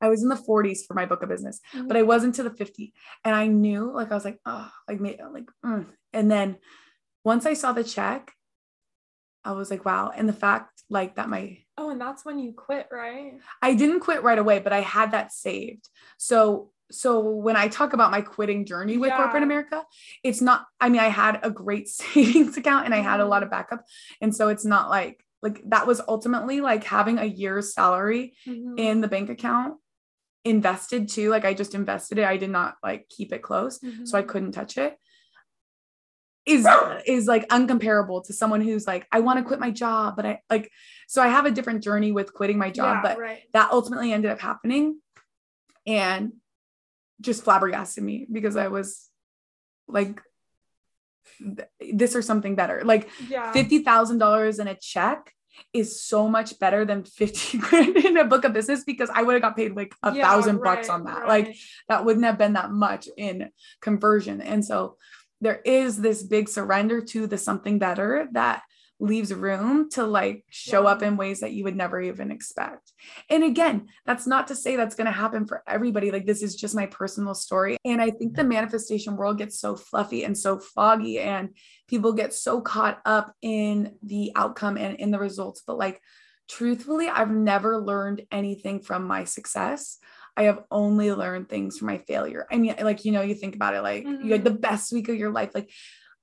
[0.00, 2.50] I was in the 40s for my book of business but I wasn't to the
[2.50, 2.92] 50.
[3.24, 5.86] And I knew, like, I was like, oh, like, me, like, mm.
[6.12, 6.56] and then
[7.24, 8.32] once I saw the check,
[9.44, 10.12] I was like, wow.
[10.14, 13.34] And the fact, like, that my, Oh, and that's when you quit, right?
[13.62, 15.88] I didn't quit right away, but I had that saved.
[16.18, 19.84] So, so when I talk about my quitting journey with corporate America,
[20.22, 23.42] it's not, I mean, I had a great savings account and I had a lot
[23.42, 23.84] of backup.
[24.20, 28.78] And so it's not like, like that was ultimately like having a year's salary Mhm.
[28.78, 29.78] in the bank account
[30.44, 34.16] invested too like i just invested it i did not like keep it close so
[34.16, 34.28] i Mhm.
[34.28, 34.96] couldn't touch it
[36.46, 36.66] is
[37.06, 40.40] is like uncomparable to someone who's like i want to quit my job but i
[40.48, 40.70] like
[41.08, 43.40] so i have a different journey with quitting my job Yeah, but right.
[43.52, 45.00] that ultimately ended up happening
[45.86, 46.32] and
[47.20, 49.08] just flabbergasted me because i was
[49.88, 50.20] like
[51.80, 53.52] this or something better like Yeah.
[53.52, 55.32] $50,000 in a check
[55.72, 59.34] is so much better than 50 grand in a book of business because I would
[59.34, 61.26] have got paid like a Yeah, thousand bucks on that.
[61.26, 61.56] Like
[61.88, 64.40] that wouldn't have been that much in conversion.
[64.40, 64.96] And so
[65.40, 68.62] there is this big surrender to the something better that
[69.00, 72.92] leaves room to like show up in ways that you would never even expect.
[73.28, 76.10] And again, that's not to say that's going to happen for everybody.
[76.10, 77.78] Like this is just my personal story.
[77.84, 81.56] And I think the manifestation world gets so fluffy and so foggy and
[81.88, 85.62] people get so caught up in the outcome and in the results.
[85.66, 86.00] But like
[86.48, 89.98] truthfully, I've never learned anything from my success.
[90.36, 92.46] I have only learned things from my failure.
[92.50, 94.44] I mean, like, you know, you think about it like you had mm-hmm.
[94.44, 95.70] the best week of your life, like,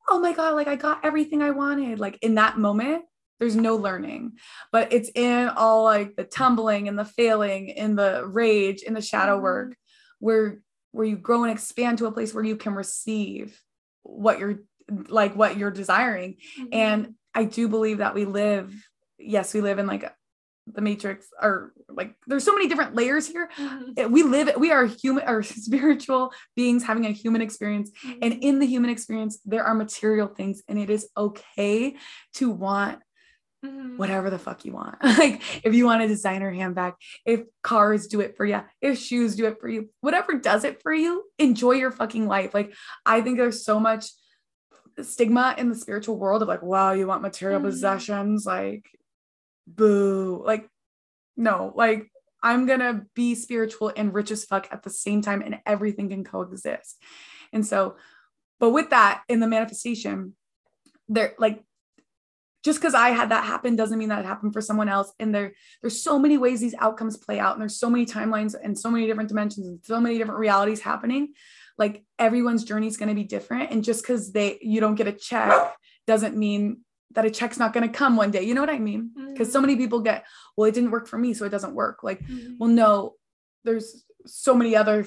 [0.09, 1.99] oh my God, like I got everything I wanted.
[1.99, 3.03] Like in that moment,
[3.39, 4.33] there's no learning,
[4.71, 9.01] but it's in all like the tumbling and the failing, in the rage, in the
[9.01, 9.41] shadow Mhm.
[9.43, 9.77] work,
[10.19, 10.59] where
[10.91, 13.61] where you grow and expand to a place where you can receive
[14.03, 14.61] what you're
[15.09, 16.37] like what you're desiring.
[16.59, 16.67] Mhm.
[16.71, 18.73] And I do believe that we live,
[19.19, 20.11] yes, we live in like
[20.73, 24.09] the matrix or like there's so many different layers here Mhm.
[24.11, 28.19] We live we are human or spiritual beings having a human experience Mm-hmm.
[28.21, 31.95] and in the human experience there are material things and it is okay
[32.35, 32.99] to want
[33.65, 33.97] Mhm.
[33.97, 36.93] whatever the fuck you want like if you want a designer handbag
[37.25, 40.79] if cars do it for you if shoes do it for you whatever does it
[40.83, 42.71] for you enjoy your fucking life like
[43.05, 44.11] i think there's so much
[45.01, 47.63] stigma in the spiritual world of like wow you want material Mhm.
[47.65, 48.85] possessions like
[49.67, 50.41] boo.
[50.45, 50.69] Like
[51.37, 52.11] no like
[52.43, 56.23] i'm gonna be spiritual and rich as fuck at the same time and everything can
[56.23, 57.01] coexist.
[57.53, 57.95] And so
[58.59, 60.35] but with that in the manifestation
[61.07, 61.63] there like
[62.63, 65.13] just because i had that happen doesn't mean that it happened for someone else.
[65.19, 68.55] And there there's so many ways these outcomes play out and there's so many timelines
[68.61, 71.33] and so many different dimensions and so many different realities happening.
[71.77, 73.71] Like everyone's journey is going to be different.
[73.71, 75.75] And just because they you don't get a check
[76.07, 78.77] doesn't mean that a check's not going to come one day you know what i
[78.79, 79.11] mean?
[79.29, 82.03] Because so many people get well it didn't work for me so it doesn't work.
[82.03, 82.57] Like Mhm.
[82.59, 83.13] well no
[83.63, 85.05] there's so many other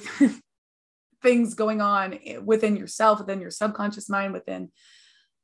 [1.23, 4.71] things going on within yourself within your subconscious mind within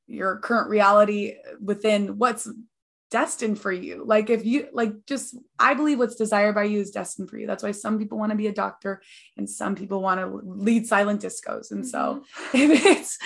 [0.07, 2.49] your current reality within what's
[3.11, 4.03] destined for you.
[4.05, 7.47] Like if you like just i believe what's desired by you is destined for you.
[7.47, 9.01] That's why some people want to be a doctor
[9.37, 11.71] and some people want to lead silent discos.
[11.71, 12.55] And so Mhm.
[12.73, 13.19] if it's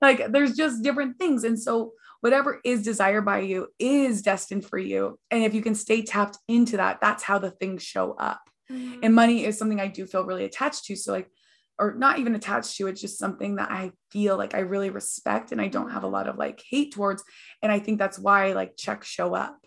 [0.00, 1.44] like there's just different things.
[1.44, 5.18] And so whatever is desired by you is destined for you.
[5.30, 8.40] And if you can stay tapped into that that's how the things show up.
[8.70, 8.98] Mhm.
[9.02, 10.96] and money is something i do feel really attached to.
[10.96, 11.30] So like
[11.78, 15.52] or not even attached to it's just something that i feel like i really respect
[15.52, 17.22] and i don't have a lot of like hate towards.
[17.62, 19.58] And i think that's why like checks show up.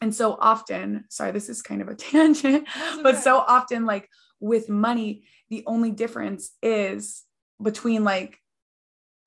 [0.00, 4.08] And so often sorry this is kind of a tangent That's but so often like
[4.40, 7.22] with money the only difference is
[7.62, 8.38] between like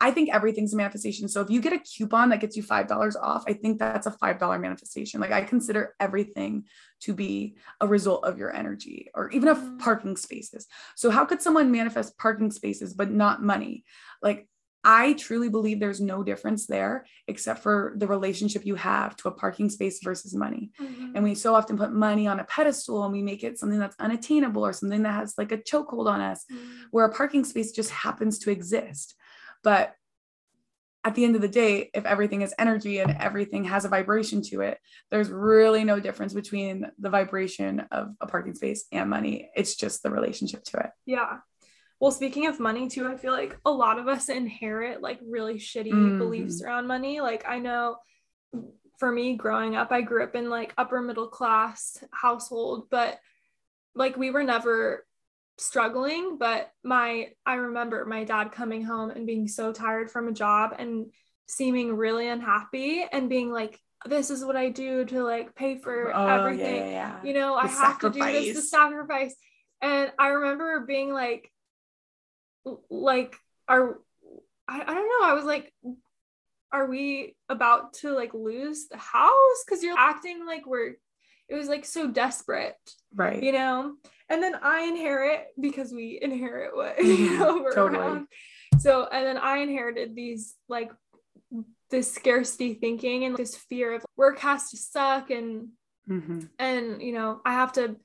[0.02, 1.28] I think everything's a manifestation.
[1.28, 4.12] So if you get a coupon that gets you $5 off, I think that's a
[4.12, 5.20] $5 manifestation.
[5.20, 6.66] Like I consider everything
[7.02, 9.80] to be a result of your energy or even of Mhm.
[9.80, 10.68] parking spaces.
[10.96, 13.84] So how could someone manifest parking spaces but not money?
[14.22, 14.48] Like
[14.86, 19.32] I truly believe there's no difference there except for the relationship you have to a
[19.32, 20.72] parking space versus money.
[20.80, 21.12] Mhm.
[21.16, 23.98] And we so often put money on a pedestal and we make it something that's
[24.00, 26.58] unattainable or something that has like a chokehold on us Mhm.
[26.92, 29.16] where a parking space just happens to exist.
[29.64, 29.94] But
[31.04, 34.42] at the end of the day, if everything is energy and everything has a vibration
[34.44, 34.80] to it,
[35.12, 39.50] there's really no difference between the vibration of a parking space and money.
[39.56, 40.90] It's just the relationship to it.
[41.06, 41.38] Yeah.
[42.02, 45.56] Well, speaking of money too, I feel like a lot of us inherit like really
[45.56, 46.18] shitty Mhm.
[46.18, 47.22] beliefs around money.
[47.22, 47.98] Like I know
[49.00, 53.20] for me growing up, I grew up in like upper middle class household, but
[53.96, 55.06] like we were never
[55.60, 60.32] struggling, but my I remember my dad coming home and being so tired from a
[60.34, 61.12] job and
[61.48, 66.16] seeming really unhappy and being like this is what I do to like pay for
[66.16, 68.70] Oh, everything yeah, yeah, you know, I The have to do this to sacrifice.
[68.70, 69.36] sacrifice.
[69.82, 71.52] And I remember being like,
[72.90, 73.36] like,
[73.68, 73.98] are
[74.68, 75.28] I, I don't know.
[75.28, 75.74] I was like,
[76.72, 79.64] are we about to like lose the house?
[79.66, 80.96] Because you're acting like we're.
[81.48, 82.76] It was like so desperate,
[83.14, 83.42] Right.
[83.42, 83.96] you know.
[84.30, 87.98] And then I inherit because we inherit what you know we're totally.
[88.00, 88.28] around.
[88.80, 90.92] So and then I inherited these like
[91.90, 95.70] this scarcity thinking and this fear of work has to suck and
[96.08, 96.50] Mhm.
[96.58, 97.96] and you know i have to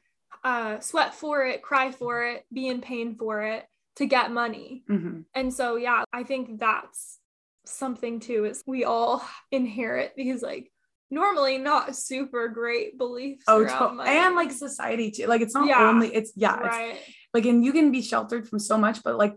[0.43, 3.65] uh, sweat for it cry for it be in pain for it
[3.97, 5.25] to get money Mhm.
[5.35, 7.19] and so yeah i think that's
[7.65, 10.71] something too is we all inherit these like
[11.11, 14.11] normally not super great beliefs Oh, around to- money.
[14.11, 15.27] and like society too.
[15.27, 15.89] Like it's not Yeah.
[15.89, 16.99] only it's yeah, it's right
[17.33, 19.37] like and you can be sheltered from so much but like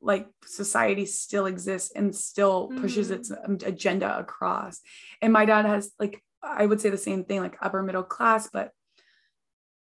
[0.00, 3.14] like society still exists and still pushes Mhm.
[3.16, 4.80] its um, agenda across
[5.20, 8.48] and my dad has like i would say the same thing like upper middle class
[8.52, 8.70] but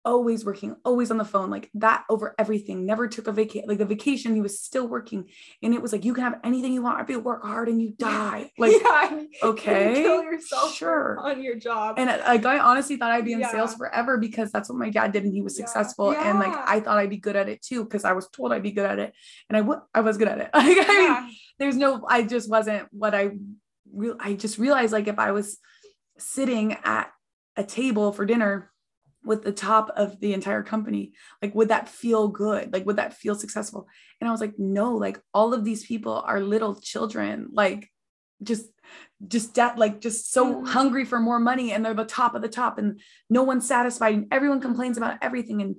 [0.04, 3.78] always working always on the phone like that over everything never took a vacation like
[3.78, 5.24] the vacation he was still working
[5.62, 7.80] and it was like you can have anything you want if you work hard and
[7.80, 8.50] you die.
[8.58, 11.16] Like yeah, you okay kill yourself sure.
[11.18, 11.96] on your job.
[11.98, 15.12] And like I honestly thought I'd be in sales forever because that's what my dad
[15.12, 15.64] did and he was Yeah.
[15.66, 18.52] successful and like I thought I'd be good at it too because I was told
[18.52, 19.14] I'd be good at it
[19.48, 20.50] and I wa- I was good at it.
[20.54, 23.30] Like I mean, there's no I just wasn't what I
[23.92, 25.58] real I just realized like if I was
[26.18, 27.10] sitting at
[27.56, 28.70] a table for dinner
[29.24, 32.72] with the top of the entire company like would that feel good?
[32.72, 33.88] Like would that feel successful?
[34.20, 37.90] And i was like no like all of these people are little children like
[38.42, 38.66] just
[39.26, 42.48] just that like just so hungry for more money and they're the top of the
[42.48, 45.76] top and no one's satisfied and everyone complains about everything and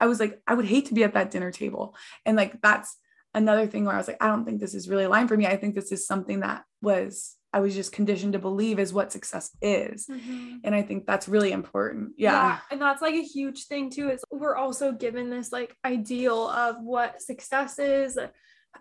[0.00, 1.96] i was like i would hate to be at that dinner table.
[2.24, 2.96] And like that's
[3.34, 5.46] another thing where i was like i don't think this is really aligned for me.
[5.46, 9.12] I think this is something that was I was just conditioned to believe is what
[9.12, 10.06] success is.
[10.06, 10.60] Mhm.
[10.64, 12.14] And I think that's really important.
[12.16, 12.58] Yeah.
[12.70, 16.82] and that's like a huge thing too is we're also given this like ideal of
[16.82, 18.18] what success is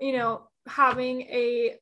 [0.01, 1.77] you know having a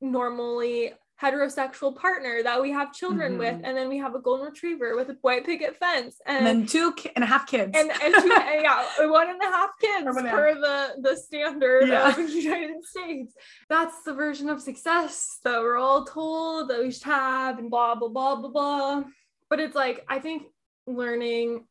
[0.00, 3.60] normally heterosexual partner that we have children with Mhm.
[3.64, 6.66] and then we have a golden retriever with a white picket fence And and then
[6.66, 7.70] two ki- and a half kids.
[7.78, 8.28] and, and two,
[8.66, 10.04] yeah, one and a half kids
[10.34, 12.08] per the the standard Yeah.
[12.08, 13.34] of the United States.
[13.68, 17.94] That's the version of success that we're all told that we should have, and blah
[17.94, 19.04] blah blah blah blah.
[19.48, 20.40] But it's like I think
[20.86, 21.66] learning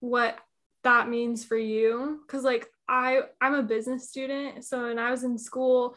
[0.00, 0.38] what
[0.84, 5.24] that means for you, because like I I'm a business student, so when I was
[5.24, 5.96] in school,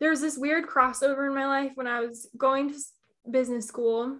[0.00, 2.78] there was this weird crossover in my life when I was going to
[3.30, 4.18] business school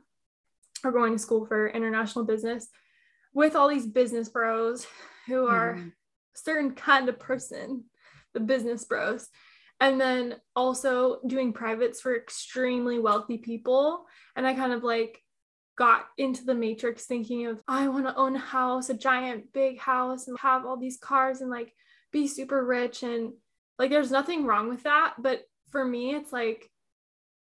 [0.84, 2.68] or going to school for international business
[3.32, 4.86] with all these business bros
[5.26, 5.92] who are Mhm.
[6.34, 7.84] certain kind of person,
[8.32, 9.28] the business bros.
[9.80, 14.06] And then also doing privates for extremely wealthy people.
[14.34, 15.22] And I kind of like
[15.76, 19.78] got into the matrix thinking of I want to own a house, a giant big
[19.78, 21.72] house, and have all these cars and like
[22.10, 23.04] be super rich.
[23.04, 23.34] And
[23.78, 25.14] like there's nothing wrong with that.
[25.18, 26.68] But for me, it's like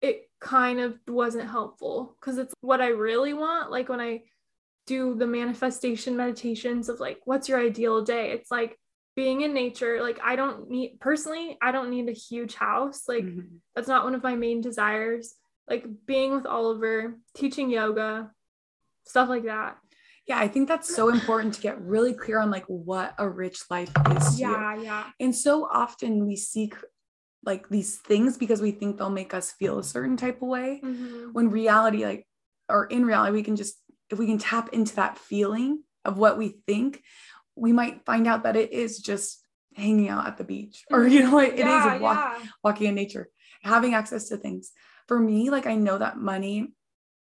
[0.01, 3.71] it kind of wasn't helpful because it's what I really want.
[3.71, 4.23] Like when I
[4.87, 8.77] do the manifestation meditations of like what's your ideal day it's like
[9.15, 13.23] being in nature like i don't need personally i don't need a huge house like
[13.23, 13.61] Mhm.
[13.73, 15.33] that's not one of my main desires
[15.67, 18.29] like being with oliver teaching yoga
[19.07, 19.77] stuff like that
[20.27, 23.63] Yeah, I think that's so important to get really clear on like what a rich
[23.71, 24.49] life is to you.
[24.51, 26.75] yeah yeah And so often we seek
[27.45, 30.81] like these things because we think they'll make us feel a certain type of way.
[30.83, 31.33] Mhm.
[31.33, 32.27] When reality, like,
[32.69, 33.75] or in reality, we can just,
[34.09, 37.03] if we can tap into that feeling of what we think,
[37.55, 39.41] we might find out that it is just
[39.75, 42.45] hanging out at the beach or, you know, it, it is yeah, a walk, yeah.
[42.63, 43.29] walking in nature,
[43.63, 44.71] having access to things.
[45.07, 46.73] For me, like, I know that money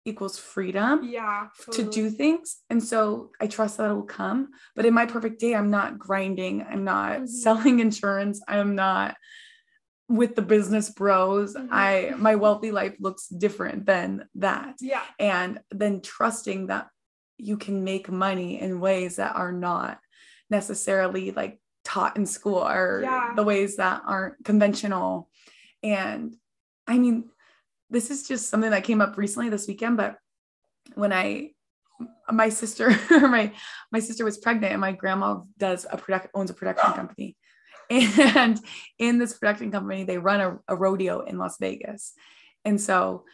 [0.05, 2.57] equals freedom yeah to do things.
[2.69, 4.49] And so I trust that it will come.
[4.75, 6.63] But in my perfect day, I'm not grinding.
[6.63, 7.27] I'm not Mhm.
[7.27, 8.41] selling insurance.
[8.47, 9.15] I'm not
[10.09, 11.53] with the business bros.
[11.55, 11.67] Mhm.
[11.71, 14.75] I my wealthy life looks different than that.
[14.79, 16.87] yeah And then trusting that
[17.37, 19.99] you can make money in ways that are not
[20.49, 23.33] necessarily like taught in school or Yeah.
[23.35, 25.29] the ways that aren't conventional.
[25.83, 26.35] And
[26.87, 27.29] I mean,
[27.89, 30.17] this is just something that came up recently this weekend, but
[30.95, 31.51] when I
[32.31, 33.51] my sister my
[33.91, 37.35] my sister was pregnant and my grandma does a product owns a production company.
[38.35, 38.59] And
[38.99, 42.13] in this production company, they run a, a rodeo in Las Vegas.
[42.65, 43.25] And so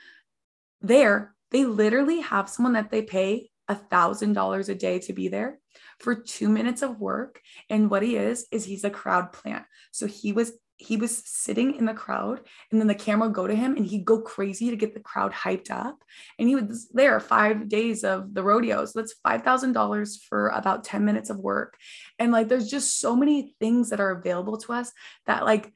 [0.81, 5.27] there, they literally have someone that they pay a thousand dollars a day to be
[5.27, 5.59] there
[5.99, 7.41] for two minutes of work.
[7.69, 9.65] And what he is, is he's a crowd plant.
[9.91, 10.51] So he was
[10.83, 12.41] he was sitting in the crowd
[12.71, 14.99] and then the camera would go to him and he'd go crazy to get the
[14.99, 16.03] crowd hyped up.
[16.37, 18.85] And he was there five days of the rodeo.
[18.85, 21.77] So that's five thousand dollars for about 10 minutes of work.
[22.19, 24.91] And like there's just so many things that are available to us
[25.25, 25.71] that like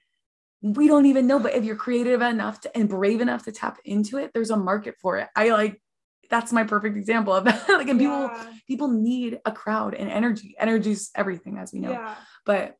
[0.62, 1.39] we don't even know.
[1.39, 4.58] But if you're creative enough to, and brave enough to tap into it, there's a
[4.58, 5.28] market for it.
[5.36, 5.82] I like
[6.30, 7.67] that's my perfect example of that.
[7.70, 8.30] like and people
[8.67, 10.56] people need a crowd and energy.
[10.60, 11.91] Energy's everything, as we know.
[11.91, 12.15] yeah
[12.46, 12.76] But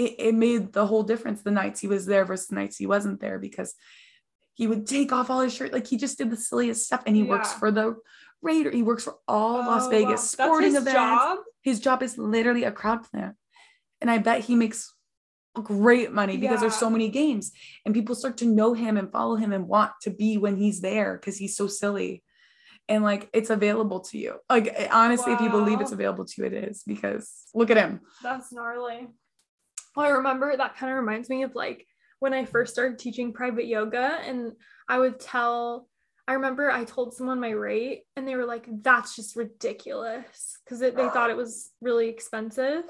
[0.00, 2.86] it, it made the whole difference the nights he was there versus the nights he
[2.86, 3.74] wasn't there because
[4.54, 5.72] he would take off all his shirt.
[5.72, 7.02] Like he just did the silliest stuff.
[7.06, 7.96] And he works for the
[8.42, 8.70] Raider.
[8.70, 10.46] He works for all oh, Las Oh, Vegas wow.
[10.46, 10.94] Sporting his events.
[10.94, 11.38] job?
[11.62, 13.36] His job is literally a crowd plant.
[14.00, 14.92] And I bet he makes
[15.54, 17.52] great money because there's so many games
[17.84, 20.80] and people start to know him and follow him and want to be when he's
[20.80, 22.22] there because he's so silly.
[22.88, 24.36] And like it's available to you.
[24.48, 28.00] Like honestly, if you believe it's available to you, it is because look at him.
[28.22, 29.08] That's gnarly.
[29.96, 31.86] Well, I remember that kind of reminds me of like
[32.20, 34.52] when I first started teaching private yoga, and
[34.88, 35.88] I would tell,
[36.28, 40.80] I remember I told someone my rate, and they were like, that's just ridiculous because
[40.80, 42.84] they thought it was really expensive.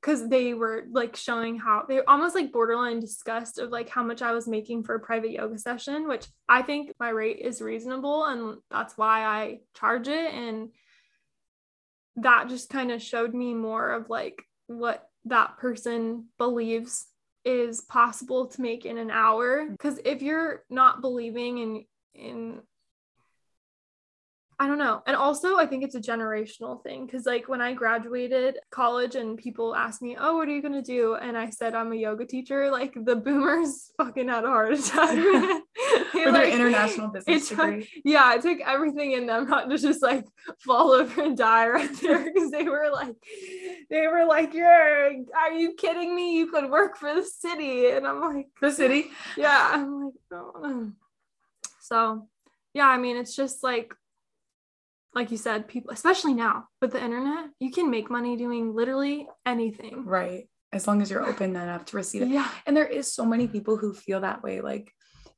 [0.00, 4.20] Because they were like showing how they almost like borderline disgust of like how much
[4.20, 8.26] I was making for a private yoga session, which I think my rate is reasonable,
[8.26, 10.34] and that's why I charge it.
[10.34, 10.68] And
[12.16, 17.06] that just kind of showed me more of like what that person believes
[17.44, 19.66] is possible to make in an hour.
[19.70, 22.60] Because if you're not believing in in
[24.58, 25.02] I don't know.
[25.06, 29.36] And also I think it's a generational thing cuz like when I graduated college and
[29.36, 31.96] people asked me, "Oh, what are you going to do?" and I said I'm a
[31.96, 35.18] yoga teacher, like the boomers fucking had a heart attack.
[36.14, 37.88] They, For their international business took- degree.
[38.04, 40.24] yeah, it took everything in them not to just like
[40.60, 43.16] fall over and die right there because they were like,
[43.90, 46.36] they were like, "You're, are you kidding me?
[46.38, 49.10] You could work for the city," and I'm like, The city.
[49.36, 50.92] yeah, I'm like, oh.
[51.80, 52.28] so
[52.72, 53.92] yeah, I mean, it's just like,
[55.14, 59.28] like you said, people, especially now with the internet, you can make money doing literally
[59.46, 60.04] anything.
[60.04, 60.48] Right.
[60.72, 62.28] As long as you're open enough to receive it.
[62.28, 62.48] Yeah.
[62.66, 64.90] And there is so many people who feel that way, like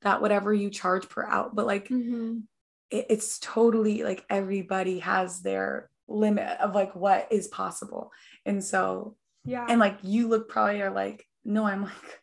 [0.03, 2.43] that whatever you charge per out, but like Mhm.
[2.91, 8.13] it, it's totally like everybody has their limit of like what is possible.
[8.47, 9.67] And so, Yeah.
[9.69, 12.23] and like you look probably are like, no, I'm like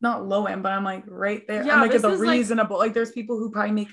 [0.00, 1.64] not low end, but I'm like right there.
[1.64, 2.76] Yeah, I'm like the is, like- reasonable.
[2.76, 3.88] Like, there's people who probably make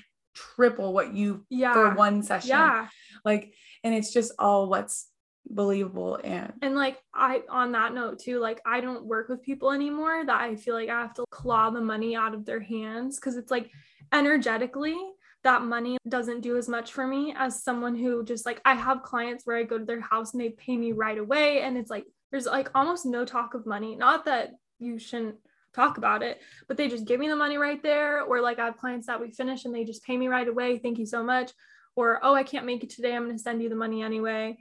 [0.56, 1.72] triple what you yeah.
[1.72, 2.50] for one session.
[2.50, 2.88] yeah.
[3.24, 3.52] Like,
[3.84, 5.08] and it's just all what's
[5.48, 9.72] believable and And like I on that note too, like I don't work with people
[9.72, 13.18] anymore that I feel like I have to claw the money out of their hands
[13.18, 13.70] because it's like
[14.12, 14.96] energetically
[15.42, 19.02] that money doesn't do as much for me as someone who just like I have
[19.02, 21.90] clients where I go to their house and they pay me right away and it's
[21.90, 23.96] like there's like almost no talk of money.
[23.96, 25.36] Not that you shouldn't
[25.74, 28.66] talk about it, but they just give me the money right there or like I
[28.66, 30.78] have clients that we finish and they just pay me right away.
[30.78, 31.52] Thank you so much.
[31.96, 33.14] Or oh, I can't make it today.
[33.14, 34.58] I'm going to send you the money anyway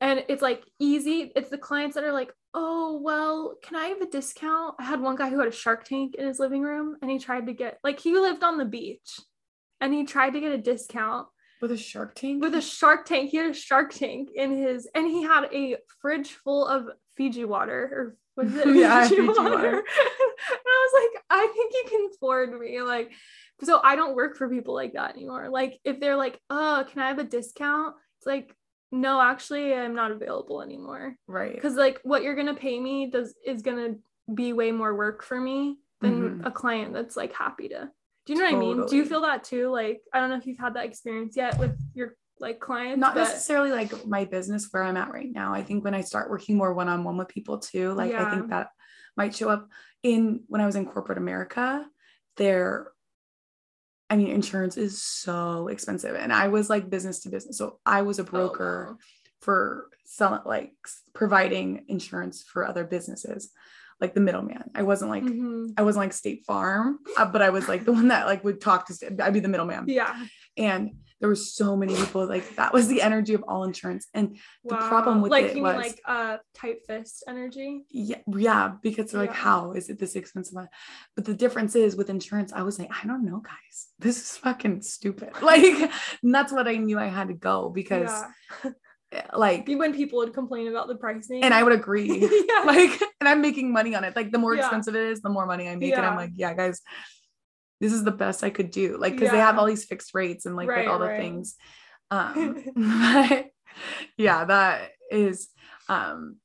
[0.00, 4.00] and it's like easy it's the clients that are like oh well can i have
[4.00, 6.96] a discount i had one guy who had a shark tank in his living room
[7.00, 9.20] and he tried to get like he lived on the beach
[9.80, 11.26] and he tried to get a discount
[11.60, 12.42] with a shark tank.
[12.42, 15.76] with a shark tank he had a shark tank in his and he had a
[16.00, 19.38] fridge full of fiji water or what is it Yeah, Fiji water.
[20.50, 23.12] and i was like i think you can afford me like
[23.62, 25.48] so i don't work for people like that anymore.
[25.48, 27.94] Like if they're like oh can i have a discount?
[28.18, 28.54] It's like
[28.92, 31.16] no actually i'm not available anymore.
[31.26, 31.54] Right.
[31.54, 33.94] because like what you're gonna pay me does is gonna
[34.32, 36.46] be way more work for me than Mhm.
[36.46, 37.90] a client that's like happy to.
[38.26, 38.86] Do you know what i mean?
[38.86, 39.70] Do you feel that too?
[39.70, 43.14] Like i don't know if you've had that experience yet with your like clients not
[43.14, 45.54] but- necessarily like my business where I'm at right now.
[45.54, 48.30] I think when I start working more one on one with people too, like I
[48.30, 48.68] think that
[49.16, 49.68] might show up
[50.02, 51.86] in when I was in corporate America.
[52.36, 52.88] There,
[54.10, 58.02] I mean, insurance is so expensive, and I was like business to business, so I
[58.02, 58.98] was a Oh, broker wow.
[59.40, 60.72] for selling, like
[61.14, 63.50] providing insurance for other businesses,
[64.00, 64.70] like the middleman.
[64.74, 65.74] I wasn't like Mhm.
[65.78, 68.60] I wasn't like State Farm, uh, but I was like the one that like would
[68.60, 69.16] talk to.
[69.24, 70.26] I'd be the middleman yeah
[70.56, 70.90] and
[71.24, 74.08] there were so many people like that was the energy of all insurance.
[74.12, 77.80] And the problem with like it you was- mean like uh tight fist energy?
[77.88, 80.54] Yeah yeah because they're like how is it this expensive?
[81.16, 83.86] But the difference is with insurance i was like i don't know guys.
[83.98, 85.30] This is fucking stupid.
[85.40, 85.90] Like
[86.22, 88.12] that's what i knew i had to go because
[88.62, 89.26] yeah.
[89.32, 91.42] like when people would complain about the pricing.
[91.42, 92.10] And i would agree.
[92.50, 92.64] Yeah.
[92.66, 94.14] Like and i'm making money on it.
[94.14, 94.60] Like the more Yeah.
[94.64, 95.94] expensive it is the more money i make.
[95.96, 96.82] And i'm like yeah guys
[97.84, 100.46] this is the best i could do like because they have all these fixed rates
[100.46, 101.56] and like with Right, all the things.
[102.10, 103.50] Um but
[104.16, 105.48] yeah that is
[105.88, 106.36] um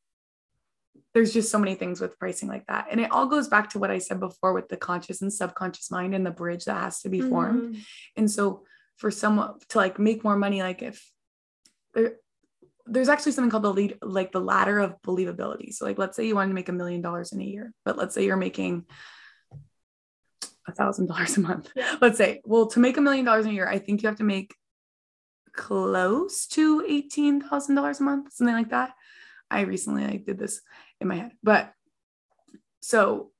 [1.13, 2.87] there's just so many things with pricing like that.
[2.91, 5.89] And it all goes back to what i said before with the conscious and subconscious
[5.89, 7.75] mind and the bridge that has to be formed.
[7.75, 7.85] Mhm.
[8.17, 8.63] and so
[8.97, 11.09] for someone to like make more money, like if
[11.93, 12.17] there,
[12.85, 15.73] there's actually something called the lead, like the ladder of believability.
[15.73, 17.97] So like, let's say you wanted to make a million dollars in a year, but
[17.97, 18.85] let's say you're making
[20.69, 21.71] a thousand dollars a month.
[22.01, 24.23] Let's say, well, to make a million dollars a year, I think you have to
[24.23, 24.55] make
[25.53, 28.93] close to eighteen thousand dollars a month, something like that.
[29.51, 30.61] I recently like did this
[31.01, 31.73] in my head, but
[32.81, 33.31] so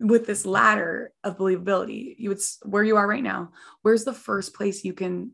[0.00, 3.52] with this ladder of believability, you would where you are right now.
[3.82, 5.32] Where's the first place you can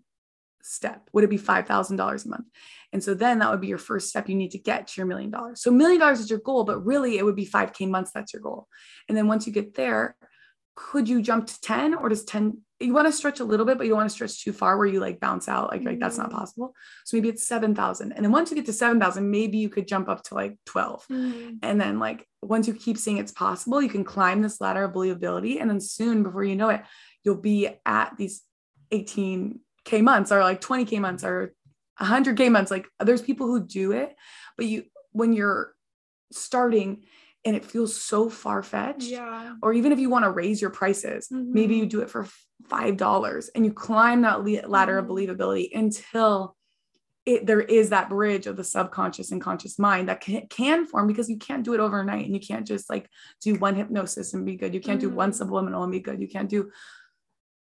[0.62, 1.08] step?
[1.12, 2.46] Would it be five thousand dollars a month?
[2.92, 4.28] And so then that would be your first step.
[4.28, 5.62] You need to get to your million dollars.
[5.62, 8.10] So million dollars is your goal, but really it would be five k months.
[8.12, 8.68] That's your goal.
[9.08, 10.16] And then once you get there,
[10.74, 12.58] could you jump to ten or does ten?
[12.80, 14.76] You want to stretch a little bit, but you don't want to stretch too far
[14.76, 15.70] where you like bounce out.
[15.70, 16.34] Like, like that's not Mhm.
[16.34, 16.74] possible.
[17.04, 19.68] So maybe it's seven thousand, and then once you get to seven thousand, maybe you
[19.68, 21.06] could jump up to like twelve.
[21.08, 21.58] Mhm.
[21.62, 24.92] And then, like, once you keep seeing it's possible, you can climb this ladder of
[24.92, 25.60] believability.
[25.60, 26.82] And then soon, before you know it,
[27.22, 28.42] you'll be at these
[28.90, 31.54] 18K months or like 20K months or
[32.00, 32.70] 100K months.
[32.70, 34.16] Like, there's people who do it,
[34.56, 35.74] but you, when you're
[36.32, 37.04] starting
[37.44, 39.56] and it feels so far fetched, Yeah.
[39.62, 42.26] or even if you want to raise your prices, maybe you do it for
[42.68, 45.08] $5 and you climb that ladder of Mhm.
[45.08, 46.56] believability until
[47.24, 51.06] it, there is that bridge of the subconscious and conscious mind that can, can form
[51.06, 53.08] because you can't do it overnight and you can't just like
[53.40, 54.74] do one hypnosis and be good.
[54.74, 55.34] You can't do one Mhm.
[55.34, 56.20] subliminal and be good.
[56.20, 56.70] You can't do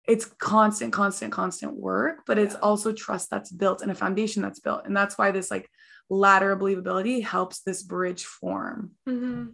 [0.08, 2.60] it's constant, constant, constant work, but it's Yeah.
[2.60, 4.82] also trust that's built and a foundation that's built.
[4.84, 5.70] And that's why this like
[6.10, 8.96] ladder of believability helps this bridge form.
[9.06, 9.44] hmm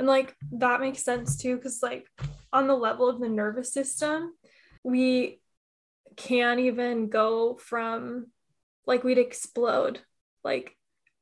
[0.00, 2.08] And like that makes sense too, because like
[2.54, 4.32] on the level of the nervous system,
[4.82, 5.40] we
[6.16, 8.28] can't even go from
[8.86, 10.00] like we'd explode.
[10.42, 10.74] Like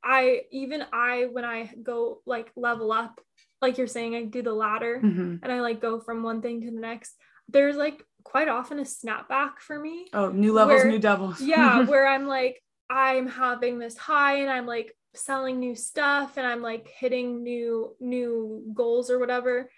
[0.04, 3.20] I even I when I go like level up,
[3.60, 5.40] like you're saying, I do the ladder Mhm.
[5.42, 7.16] and I like go from one thing to the next.
[7.48, 10.06] There's like quite often a snapback for me.
[10.12, 11.40] Oh, new levels, Where- new devils.
[11.40, 16.46] yeah where i'm like i'm having this high and i'm like selling new stuff and
[16.46, 19.70] i'm like hitting new new goals or whatever.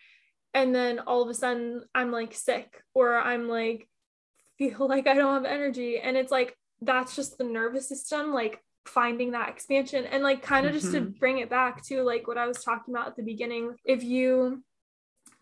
[0.52, 3.88] And then all of a sudden i'm like sick or i'm like
[4.58, 5.98] feel like i don't have energy.
[5.98, 10.04] And it's like that's just the nervous system like finding that expansion.
[10.06, 11.18] And like kind of just to Mhm.
[11.18, 14.62] bring it back to like what i was talking about at the beginning if you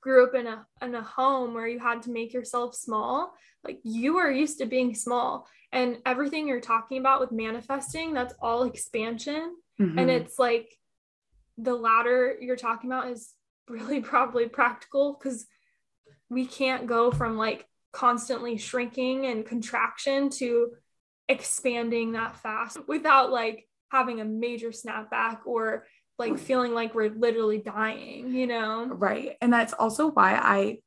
[0.01, 3.35] grew up in a in a home where you had to make yourself small
[3.65, 5.47] like you are used to being small.
[5.73, 10.09] And everything you're talking about with manifesting that's all expansion and Mhm.
[10.09, 10.75] it's like
[11.57, 13.35] the latter you're talking about is
[13.69, 15.47] really probably practical because
[16.31, 20.73] we can't go from like constantly shrinking and contraction to
[21.29, 25.87] expanding that fast without like having a major snapback or
[26.19, 29.37] like feeling like we're literally dying you know right.
[29.41, 30.79] And that's also why I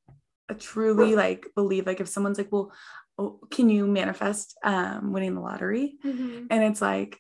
[0.59, 2.71] truly like believe like if someone's like, well,
[3.17, 5.95] oh, can you manifest um winning the lottery?
[6.03, 7.17] And it's like,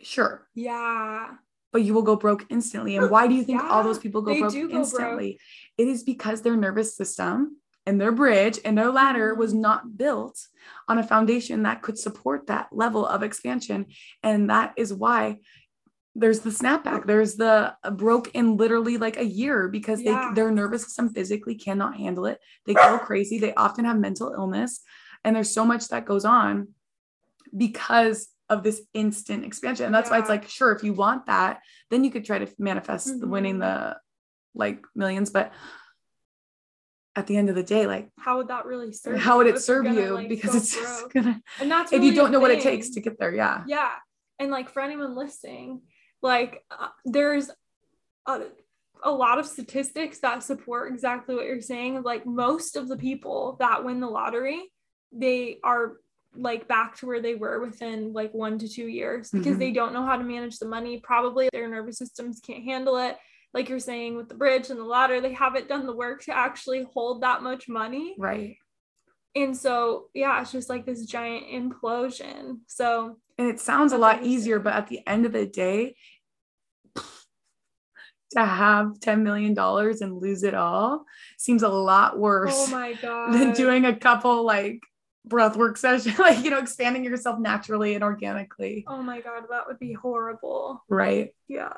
[0.00, 1.34] sure, yeah
[1.72, 2.96] but you will go broke instantly.
[2.96, 4.72] And why do you think all those people go broke go broke.
[4.72, 5.38] instantly?
[5.76, 9.58] It is because their nervous system and their bridge and their ladder was Mhm.
[9.60, 10.38] not built
[10.88, 13.86] on a foundation that could support that level of expansion.
[14.22, 15.40] And that is why
[16.14, 17.06] there's the snapback.
[17.06, 20.30] There's the uh, broke in literally like a year because Yeah.
[20.30, 22.38] they their nervous system physically cannot handle it.
[22.64, 23.38] They go crazy.
[23.38, 24.80] They often have mental illness.
[25.24, 26.68] And there's so much that goes on
[27.54, 29.86] because of this instant expansion.
[29.86, 32.48] And that's why it's like, sure, if you want that, then you could try to
[32.58, 33.96] manifest the winning the
[34.54, 35.30] like millions.
[35.30, 35.52] But
[37.16, 39.58] at the end of the day, like, how would that really serve how would it
[39.58, 40.14] serve you?
[40.14, 41.12] like, because it's just broke?
[41.14, 43.34] gonna, and that's if you don't know what it takes to get there.
[43.34, 43.64] Yeah.
[43.66, 43.90] yeah
[44.38, 45.82] and like for anyone listening
[46.22, 47.50] like uh, there's
[48.26, 48.42] a,
[49.02, 53.56] a lot of statistics that support exactly what you're saying like most of the people
[53.60, 54.60] that win the lottery
[55.12, 55.96] they are
[56.36, 59.58] like back to where they were within like one to two years because Mhm.
[59.58, 61.00] they don't know how to manage the money.
[61.00, 63.16] Probably their nervous systems can't handle it.
[63.54, 66.36] Like you're saying with the bridge and the ladder they haven't done the work to
[66.36, 68.14] actually hold that much money.
[68.18, 68.56] Right.
[69.34, 72.60] and so yeah it's just like this giant implosion.
[72.66, 75.94] So And it sounds a lot easier, but at the end of the day,
[78.32, 81.04] to have $10 million and lose it all
[81.38, 83.32] seems a lot worse oh my god.
[83.32, 84.80] than doing a couple like
[85.26, 88.84] breath work session, like, you know, expanding yourself naturally and organically.
[88.88, 90.84] Oh my god, that would be horrible.
[90.88, 91.34] Right.
[91.48, 91.72] Yeah.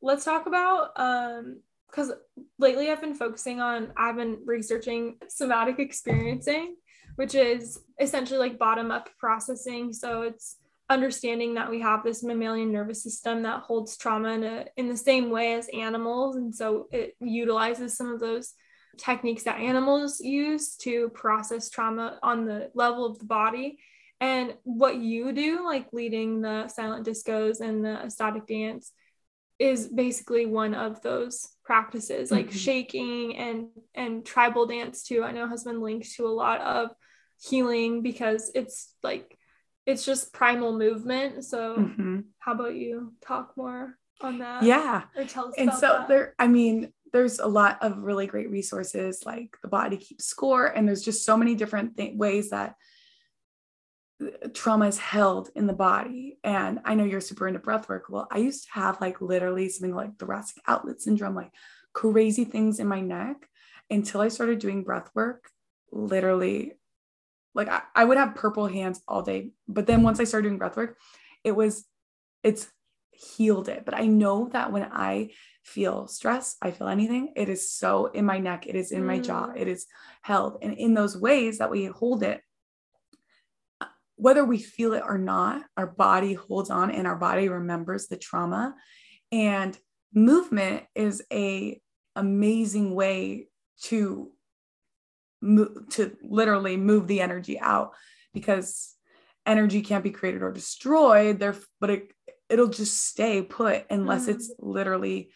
[0.00, 1.60] Let's talk about um
[1.90, 2.12] cuz
[2.58, 6.76] lately I've been focusing on I've been researching somatic experiencing,
[7.16, 9.92] which is essentially like bottom up processing.
[9.92, 10.56] So it's
[10.88, 14.96] understanding that we have this mammalian nervous system that holds trauma in, a, in the
[14.96, 18.54] same way as animals and so it utilizes some of those
[18.98, 23.78] techniques that animals use to process trauma on the level of the body
[24.20, 28.92] and what you do like leading the silent discos and the ecstatic dance
[29.58, 32.52] is basically one of those practices like Mhm.
[32.52, 36.90] shaking and and tribal dance too i know has been linked to a lot of
[37.40, 39.38] healing because it's like
[39.86, 42.24] it's just primal movement so Mhm.
[42.38, 45.04] how about you talk more on that Yeah.
[45.16, 46.08] or tell us and so that.
[46.08, 50.66] there i mean there's a lot of really great resources like the body keeps score
[50.66, 52.74] and there's just so many different th- ways that
[54.22, 56.38] uh, trauma is held in the body.
[56.44, 58.04] And i know you're super into breath work.
[58.10, 61.52] Well i used to have like literally something like thoracic outlet syndrome like
[61.94, 63.48] crazy things in my neck
[63.88, 65.48] until i started doing breath work
[65.90, 66.72] literally.
[67.54, 70.58] Like I, I would have purple hands all day but then once i started doing
[70.58, 70.98] breath work
[71.44, 71.86] it was
[72.42, 72.68] it's
[73.16, 73.84] healed it.
[73.84, 75.30] But i know that when i
[75.62, 79.18] feel stress i feel anything it is so in my neck it is in my
[79.18, 79.60] jaw Mm.
[79.60, 79.86] it is
[80.22, 80.58] held.
[80.62, 82.40] And in those ways that we hold it
[84.16, 88.16] whether we feel it or not our body holds on and our body remembers the
[88.16, 88.74] trauma.
[89.32, 89.76] And
[90.14, 91.80] movement is a
[92.14, 93.48] amazing way
[93.82, 94.30] to
[95.42, 97.92] move to literally move the energy out
[98.32, 98.94] because
[99.44, 101.38] energy can't be created or destroyed.
[101.38, 102.12] There but it
[102.48, 104.34] it'll just stay put unless Mhm.
[104.34, 105.30] it's literally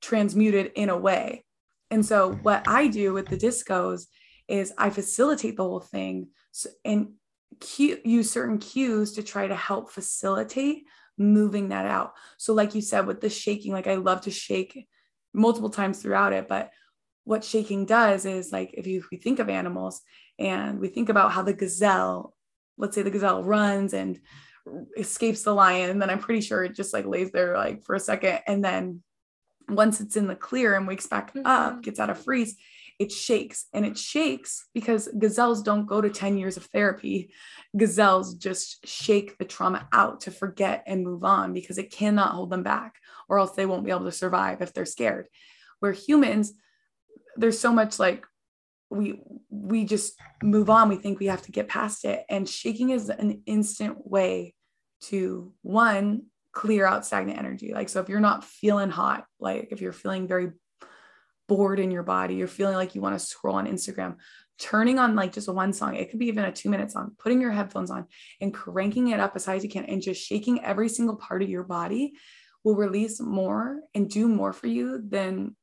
[0.00, 1.44] transmuted in a way.
[1.90, 4.06] And so what i do with the discos
[4.46, 6.28] is i facilitate the whole thing
[6.84, 7.14] and
[7.60, 10.84] cue, use certain cues to try to help facilitate
[11.16, 12.12] moving that out.
[12.36, 14.86] So like you said with the shaking like i love to shake
[15.32, 16.70] multiple times throughout it but
[17.24, 20.00] what shaking does is like if you if we think of animals
[20.38, 22.34] and we think about how the gazelle
[22.78, 24.20] let's say the gazelle runs and
[24.96, 27.94] escapes the lion and then i'm pretty sure it just like lays there like for
[27.94, 29.02] a second and then
[29.68, 31.82] once it's in the clear and wakes back up Mhm.
[31.82, 32.56] gets out of freeze
[32.98, 37.32] it shakes and it shakes because gazelles don't go to 10 years of therapy.
[37.76, 42.50] Gazelles just shake the trauma out to forget and move on because it cannot hold
[42.50, 42.96] them back,
[43.28, 45.28] or else they won't be able to survive if they're scared.
[45.78, 46.54] Where humans,
[47.36, 48.26] there's so much like
[48.90, 52.88] we we just move on we think we have to get past it and shaking
[52.90, 54.54] is an instant way
[55.02, 56.22] to one
[56.52, 57.72] clear out stagnant energy.
[57.72, 60.52] Like so if you're not feeling hot like if you're feeling very
[61.48, 64.16] bored in your body you're feeling like you want to scroll on instagram
[64.58, 67.40] turning on like just one song it could be even a two minute song putting
[67.40, 68.04] your headphones on
[68.40, 71.42] and cranking it up as high as you can and just shaking every single part
[71.42, 72.12] of your body
[72.64, 75.56] will release more and do more for you than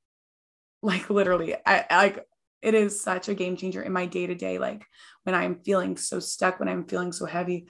[0.81, 2.25] like literally I like
[2.61, 4.86] it is such a game changer in my day to day like
[5.23, 7.67] when i'm feeling so stuck when i'm feeling so heavy.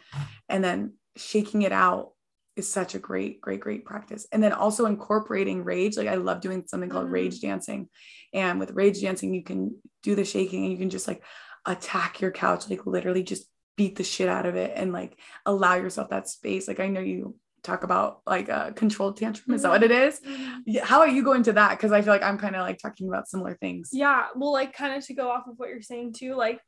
[0.47, 2.11] And then shaking it out
[2.55, 6.41] is such a great great great practice and then also incorporating rage like i love
[6.41, 7.13] doing something called mm-hmm.
[7.13, 7.89] rage dancing
[8.33, 11.23] and with rage dancing you can do the shaking and you can just like
[11.65, 13.45] attack your couch like literally just
[13.75, 17.01] beat the shit out of it and like allow yourself that space like i know
[17.01, 17.35] you
[17.65, 19.55] talk about like a controlled tantrum.
[19.55, 20.21] Is that what it is?
[20.21, 20.77] Mm-hmm.
[20.83, 21.71] How are you going to that?
[21.71, 23.89] Because I feel like I'm kind of like talking about similar things.
[23.91, 24.27] Yeah.
[24.35, 26.61] Well, like kind of to go off of what you're saying too, like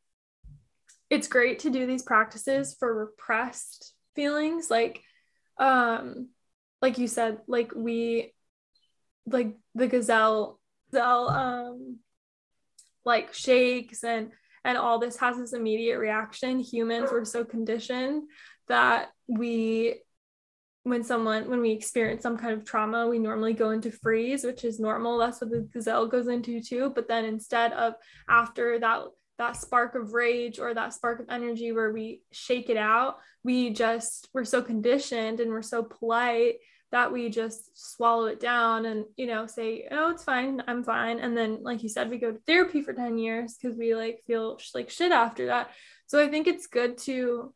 [1.09, 4.69] it's great to do these practices for repressed feelings.
[4.69, 5.01] Like,
[5.57, 6.29] um,
[6.81, 8.33] like you said, like we
[9.27, 10.59] like the gazelle
[10.91, 11.97] gazelle um
[13.05, 14.31] like shakes and
[14.63, 18.23] and all this has this immediate reaction humans were so conditioned
[18.67, 20.01] that we
[20.83, 24.63] when someone when we experience some kind of trauma we normally go into freeze which
[24.63, 27.93] is normal that's what the gazelle goes into too but then instead of
[28.29, 29.01] after that
[29.37, 33.69] that spark of rage or that spark of energy where we shake it out we
[33.69, 36.55] just we're so conditioned and we're so polite
[36.91, 40.61] that we just swallow it down and you know say oh it's fine.
[40.67, 41.19] I'm fine.
[41.19, 44.21] And then like you said we go to therapy for 10 years because we like
[44.25, 45.71] feel like shit after that.
[46.07, 47.53] So i think it's good to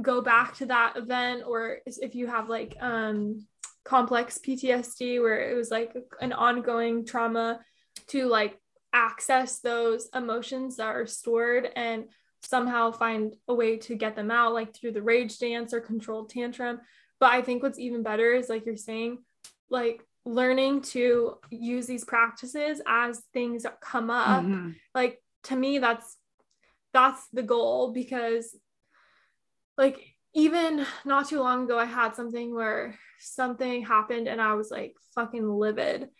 [0.00, 3.46] go back to that event or if you have like um
[3.84, 7.60] complex PTSD where it was like an ongoing trauma
[8.08, 8.58] to like
[8.96, 12.04] access those emotions that are stored and
[12.42, 16.30] somehow find a way to get them out like through the rage dance or controlled
[16.30, 16.80] tantrum
[17.20, 19.18] but i think what's even better is like you're saying
[19.68, 24.70] like learning to use these practices as things come up mm-hmm.
[24.94, 26.16] like to me that's
[26.92, 28.56] that's the goal because
[29.76, 34.70] like even not too long ago, I had something where something happened and I was
[34.70, 36.10] like fucking livid.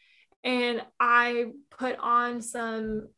[0.46, 3.08] And I put on some,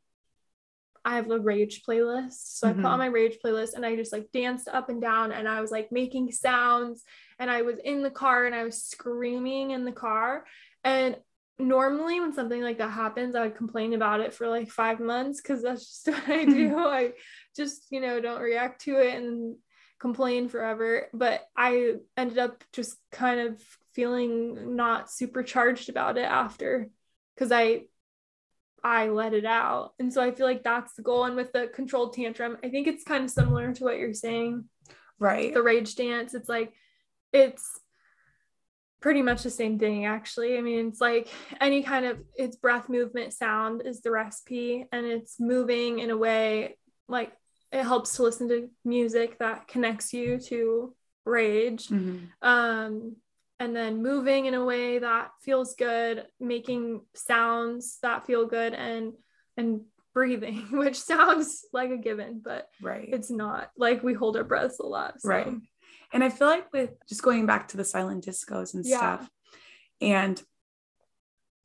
[1.05, 2.59] I have a rage playlist.
[2.59, 2.81] So mm-hmm.
[2.81, 2.99] I put on mm-hmm.
[2.99, 5.93] my rage playlist and I just like danced up and down and I was like
[5.93, 7.05] making sounds
[7.39, 10.45] and I was in the car and I was screaming in the car.
[10.83, 11.16] And
[11.61, 15.43] normally when something like that happens i would complain about it for like five months
[15.43, 17.11] because that's just what i do i
[17.57, 19.57] just you know don't react to it and
[19.99, 21.09] complain forever.
[21.12, 23.61] But I ended up just kind of
[23.95, 26.89] feeling not super charged about it after
[27.39, 27.82] because I
[28.82, 29.93] I let it out.
[29.99, 31.24] And so I feel like that's the goal.
[31.24, 34.64] And with the controlled tantrum, I think it's kind of similar to what you're saying.
[35.18, 35.53] Right.
[35.53, 36.34] The rage dance.
[36.34, 36.72] It's like
[37.32, 37.80] it's
[39.01, 40.59] pretty much the same thing actually.
[40.59, 41.28] I mean, it's like
[41.61, 46.16] any kind of it's breath movement sound is the recipe and it's moving in a
[46.16, 46.76] way
[47.09, 47.32] like
[47.70, 52.24] it helps to listen to music that connects you to rage mm-hmm.
[52.43, 53.16] um,
[53.61, 59.13] and then moving in a way that feels good making sounds that feel good and
[59.57, 59.81] and
[60.15, 64.79] breathing which sounds like a given but right it's not like we hold our breaths
[64.79, 65.29] a lot so.
[65.29, 65.53] right
[66.13, 68.97] and i feel like with just going back to the silent discos and yeah.
[68.97, 69.31] stuff
[70.01, 70.43] and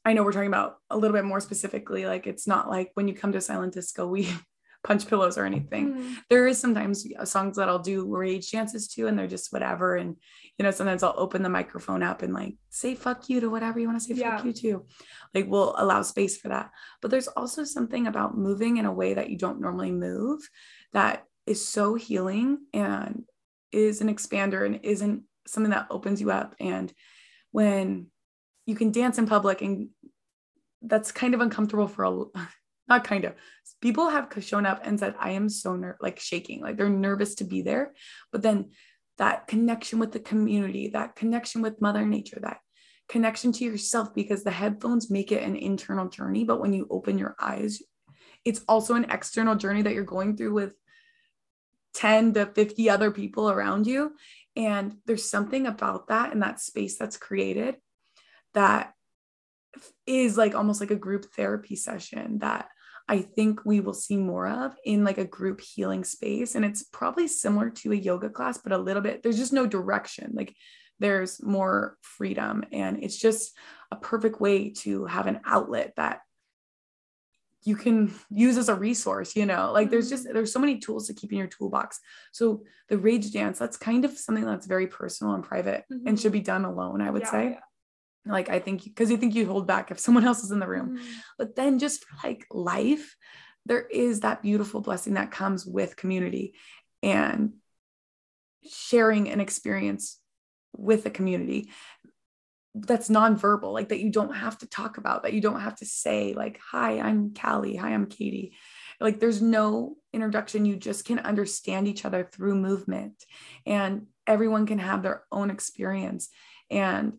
[0.05, 3.07] I know we're talking about a little bit more specifically, like it's not like when
[3.07, 4.27] you come to silent disco, we
[4.83, 5.93] punch pillows or anything.
[5.93, 6.13] Mm-hmm.
[6.29, 9.95] There is sometimes songs that I'll do rage dances to, and they're just whatever.
[9.95, 10.17] And
[10.57, 13.79] you know, sometimes I'll open the microphone up and like say fuck you to whatever
[13.79, 14.37] you want to say yeah.
[14.37, 14.85] fuck you to.
[15.33, 16.71] Like we'll allow space for that.
[17.01, 20.41] But there's also something about moving in a way that you don't normally move
[20.91, 23.23] that is so healing and
[23.71, 26.55] is an expander and isn't something that opens you up.
[26.59, 26.93] And
[27.51, 28.07] when
[28.65, 29.89] you can dance in public and
[30.81, 32.25] that's kind of uncomfortable for a
[32.87, 33.33] not kind of.
[33.81, 37.35] People have shown up and said i am so ner- like shaking like they're nervous
[37.35, 37.93] to be there.
[38.31, 38.71] But then
[39.17, 42.57] that connection with the community that connection with mother nature that
[43.07, 47.19] connection to yourself because the headphones make it an internal journey but when you open
[47.19, 47.79] your eyes
[48.45, 50.73] it's also an external journey that you're going through with
[51.93, 54.13] 10 to 50 other people around you.
[54.55, 57.77] And there's something about that and that space that's created
[58.53, 58.93] that
[60.05, 62.67] is like almost like a group therapy session that
[63.07, 66.55] I think we will see more of in like a group healing space.
[66.55, 69.65] And it's probably similar to a yoga class, but a little bit, there's just no
[69.65, 70.31] direction.
[70.33, 70.55] Like
[70.99, 72.63] there's more freedom.
[72.71, 73.57] And it's just
[73.91, 76.21] a perfect way to have an outlet that
[77.65, 80.33] you can use as a resource you know like there's just mm-hmm.
[80.33, 81.99] there's so many tools to keep in your toolbox
[82.33, 86.07] so the rage dance that's kind of something that's very personal and private mm-hmm.
[86.07, 87.59] and should be done alone i would yeah, say yeah.
[88.25, 90.67] Like i think because you think you hold back if someone else is in the
[90.67, 91.11] room mm-hmm.
[91.37, 93.15] but then just for like life
[93.65, 96.53] there is that beautiful blessing that comes with community
[97.01, 97.53] and
[98.69, 100.19] sharing an experience
[100.75, 101.69] with a community
[102.75, 105.85] that's nonverbal, like that you don't have to talk about, that you don't have to
[105.85, 108.53] say, like, hi, I'm Kallie, hi, I'm Katie.
[108.99, 110.65] Like, there's no introduction.
[110.65, 113.23] You just can understand each other through movement,
[113.65, 116.29] and everyone can have their own experience.
[116.71, 117.13] And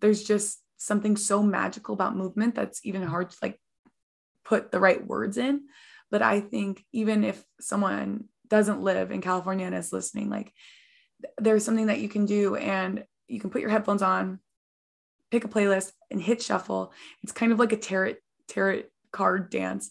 [0.00, 3.60] there's just something so magical about movement that's even hard to like
[4.44, 5.62] put the right words in.
[6.10, 10.52] But I think even if someone doesn't live in California and is listening, like,
[11.38, 14.40] there's something that you can do, and you can put your headphones on
[15.30, 16.92] pick a playlist and hit shuffle.
[17.22, 18.14] It's kind of like a tarot
[18.48, 18.82] tarot
[19.12, 19.90] card dance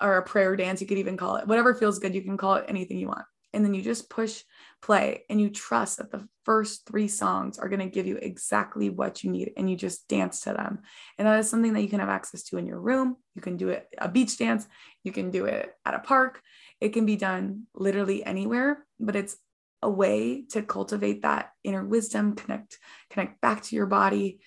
[0.00, 1.46] or a prayer dance, you could even call it.
[1.46, 3.26] Whatever feels good, you can call it anything you want.
[3.52, 4.42] And then you just push
[4.80, 8.90] play and you trust that the first three songs are going to give you exactly
[8.90, 10.80] what you need and you just dance to them.
[11.18, 13.16] And that is something that you can have access to in your room.
[13.34, 14.66] You can do it a beach dance,
[15.02, 16.40] you can do it at a park.
[16.80, 19.36] It can be done literally anywhere, but it's
[19.82, 22.78] a way to cultivate that inner wisdom, connect
[23.10, 24.40] connect back to your body,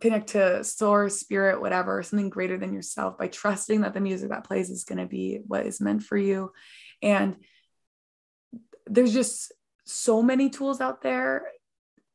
[0.00, 4.44] connect to source, spirit, whatever, something greater than yourself by trusting that the music that
[4.44, 6.52] plays is going to be what is meant for you.
[7.02, 7.36] And
[8.86, 9.52] there's just
[9.84, 11.44] so many tools out there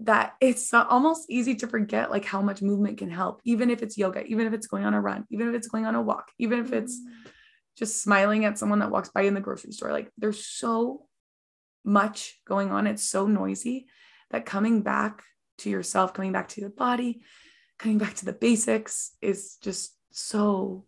[0.02, 3.98] that it's almost easy to forget like how much movement can help even if it's
[3.98, 6.32] yoga even if it's going on a run even if it's going on a walk
[6.38, 7.32] even if it's mm.
[7.78, 11.06] just smiling at someone that walks by in the grocery store like there's so
[11.86, 13.86] much going on it's so noisy
[14.32, 15.24] that coming back
[15.58, 17.22] to yourself coming back to the body
[17.80, 20.86] coming back to the basics is just so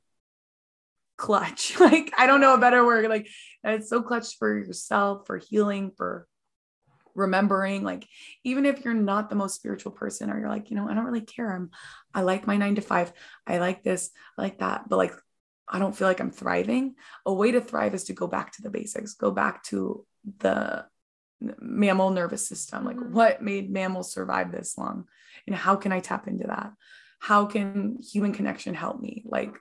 [1.18, 1.78] clutch.
[1.80, 3.10] like, I don't know a better word.
[3.10, 3.28] Like,
[3.64, 6.28] it's so clutch for yourself, for healing, for
[7.16, 7.84] remembering.
[7.84, 8.08] Like,
[8.44, 11.06] even if you're not the most spiritual person, or you're like, you know, I don't
[11.06, 11.54] really care.
[11.54, 11.72] I'm,
[12.14, 13.12] I like my nine to five.
[13.46, 14.88] I like this, I like that.
[14.90, 15.14] But like,
[15.68, 16.96] I don't feel like I'm thriving.
[17.26, 20.06] A way to thrive is to go back to the basics, go back to
[20.40, 20.86] the
[21.42, 22.86] mammal nervous system.
[22.86, 23.14] Like, mm-hmm.
[23.14, 25.08] what made mammals survive this long?
[25.46, 26.72] and how can i tap into that
[27.20, 29.56] how can human connection help me like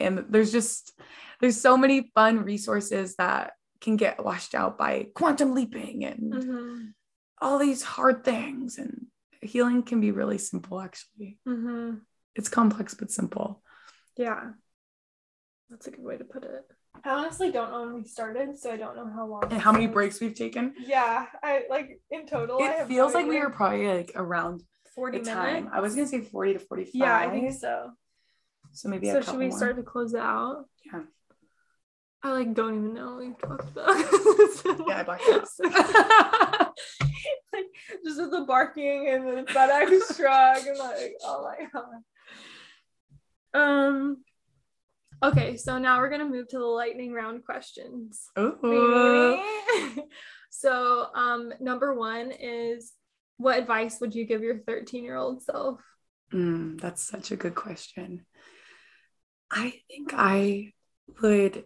[0.00, 0.98] and there's just
[1.40, 6.84] there's so many fun resources that can get washed out by quantum leaping and mm-hmm.
[7.40, 9.06] all these hard things and
[9.40, 11.94] healing can be really simple actually mm-hmm.
[12.34, 13.62] it's complex but simple
[14.16, 14.50] yeah
[15.70, 16.64] that's a good way to put it
[17.04, 19.44] I honestly don't know when we started, so I don't know how long.
[19.50, 20.74] And how many breaks we've taken?
[20.78, 22.58] Yeah, I like in total.
[22.60, 24.62] It feels like we were probably like around
[24.94, 25.30] 40 minutes.
[25.30, 25.70] Time.
[25.72, 26.92] I was gonna say 40 to 45.
[26.94, 27.92] Yeah, I think so.
[28.72, 29.56] So maybe So should we more.
[29.58, 30.64] start to close it out?
[30.84, 31.02] Yeah.
[32.22, 34.86] I like don't even know what we talked about.
[34.88, 36.74] yeah, I blacked out.
[37.52, 37.66] like
[38.04, 42.02] just with the barking and the FedEx truck and like oh my god.
[43.54, 44.18] Um
[45.22, 48.28] okay, so now we're gonna move to the lightning round questions.
[50.52, 52.92] So um number one is
[53.38, 55.80] what advice would you give your 13 year old self?
[56.34, 58.26] Mm, that's such a good question.
[59.50, 60.72] I think I
[61.20, 61.64] would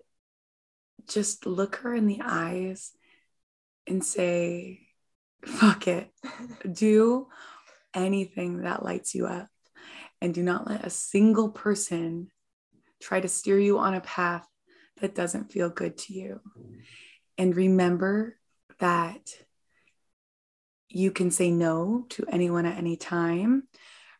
[1.09, 2.93] just look her in the eyes
[3.87, 4.89] and say,
[5.45, 6.11] fuck it.
[6.73, 7.29] do
[7.95, 9.49] anything that lights you up.
[10.21, 12.29] And do not let a single person
[13.01, 14.47] try to steer you on a path
[15.01, 16.41] that doesn't feel good to you.
[17.37, 18.39] And remember
[18.79, 19.31] that
[20.89, 23.65] you can say no to anyone at any time.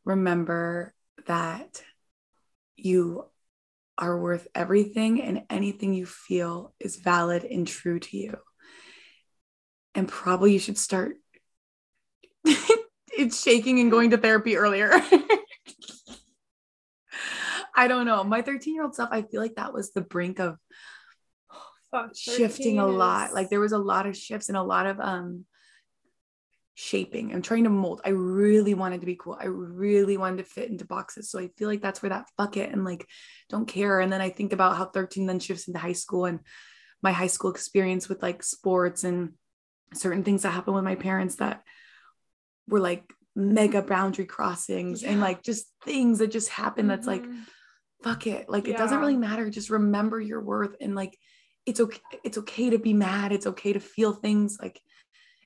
[0.05, 0.93] Remember
[1.27, 1.83] that
[2.77, 3.27] you
[3.97, 8.37] are worth everything and anything you feel is valid and true to you.
[9.95, 11.17] And probably you should start
[13.17, 14.91] it's shaking and going to therapy earlier.
[17.77, 18.23] I don't know.
[18.23, 20.59] My 13 year old self, I feel like that was the brink of
[21.93, 23.35] oh, shifting a lot.
[23.35, 25.45] Like there was a lot of shifts and a lot of um
[26.75, 27.33] shaping.
[27.33, 28.01] I'm trying to mold.
[28.05, 29.39] I really wanted to be cool.
[29.41, 31.31] I really wanted to fit into boxes.
[31.31, 33.07] So I feel like that's where that fuck it and like
[33.49, 34.01] don't care.
[34.01, 36.41] And then I think about how 13 then shifts into high school and
[37.03, 39.35] my high school experience with like sports and
[39.95, 41.63] certain things that happened with my parents that
[42.67, 43.05] were like
[43.37, 45.11] mega boundary crossings yeah.
[45.11, 47.31] and like just things that just happen that's mm-hmm.
[47.31, 47.41] like
[48.03, 48.49] fuck it.
[48.49, 49.49] Like it doesn't really matter.
[49.49, 51.17] Just remember your worth and like
[51.67, 52.01] it's okay.
[52.25, 53.33] It's okay to be mad.
[53.33, 54.81] It's okay to feel things like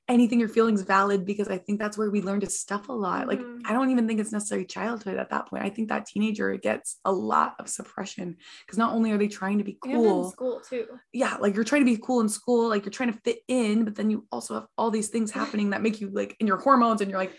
[0.08, 2.92] anything you're feeling is valid because I think that's where we learn to stuff a
[2.92, 3.28] lot.
[3.28, 3.60] Like Mhm.
[3.66, 5.64] I don't even think it's necessarily childhood at that point.
[5.64, 9.58] I think that teenager gets a lot of suppression because not only are they trying
[9.58, 10.86] to be And in cool, school too.
[11.12, 13.84] yeah, like you're trying to be cool in school, like you're trying to fit in,
[13.84, 16.58] but then you also have all these things happening that make you like in your
[16.58, 17.36] hormones, and you're like,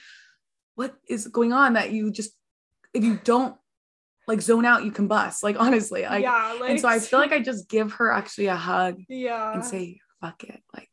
[0.76, 2.32] what is going on that you just
[2.94, 3.56] if you don't
[4.28, 5.42] like zone out, you combust.
[5.42, 8.46] Like honestly, like yeah, like and so I feel like I just give her actually
[8.46, 10.90] a hug yeah, and say, fuck it, like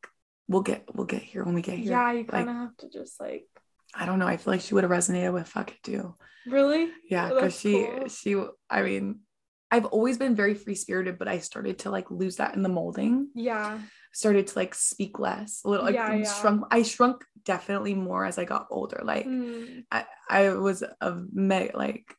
[0.48, 1.92] we'll get we'll get here when we get here.
[1.92, 3.46] yeah, you kind of have to just like
[3.94, 6.14] I don't know, I feel like she would have resonated with fuck it too.
[6.46, 6.90] really.
[7.08, 8.08] Yeah, Oh, because that's she cool.
[8.08, 9.20] she I mean.
[9.68, 12.68] I've always been very free spirited, but I started to like lose that in the
[12.68, 13.30] molding.
[13.34, 13.80] Yeah,
[14.12, 16.32] started to like speak less a little like Yeah, yeah.
[16.32, 19.84] shrunk i shrunk definitely more as i got older like Mm.
[19.90, 22.14] i i was a me like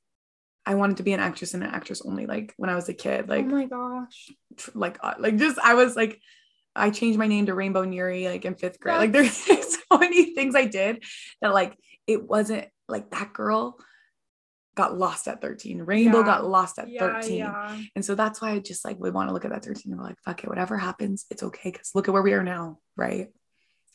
[0.66, 2.94] i wanted to be an actress and an actress only like when i was a
[2.94, 6.20] kid like oh my gosh, tr- like uh, like just i was like
[6.78, 9.34] i changed my name to rainbow Neri like in fifth grade like there's
[9.90, 11.04] so many things i did
[11.42, 11.76] that like
[12.06, 13.78] it wasn't like that girl
[14.76, 16.26] got lost at 13 rainbow Yeah.
[16.26, 19.28] got lost at yeah, 13 yeah, and so that's why I just like would want
[19.28, 21.72] to look at that 13 and be like, fuck it, whatever happens, it's okay.
[21.72, 23.30] Cause look at where we are now, right?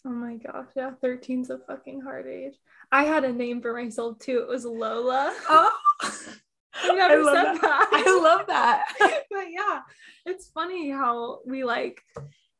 [0.04, 2.54] oh my gosh, yeah, 13's a fucking hard age.
[2.90, 4.38] I had a name for myself too.
[4.40, 5.32] It was Lola.
[5.48, 7.60] Oh, I never I love said that.
[7.62, 8.04] that.
[8.04, 8.84] I love that.
[9.30, 9.80] but yeah,
[10.26, 12.02] it's funny how we like,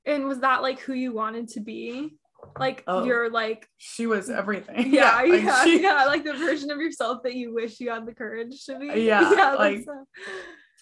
[0.07, 2.17] and was that like who you wanted to be?
[2.59, 3.05] Like Oh.
[3.05, 4.93] you're like, She was everything.
[4.93, 8.05] yeah, like yeah, she- yeah, like the version of yourself that you wish you had
[8.07, 8.87] the courage to be.
[9.03, 9.85] Yeah, that's like,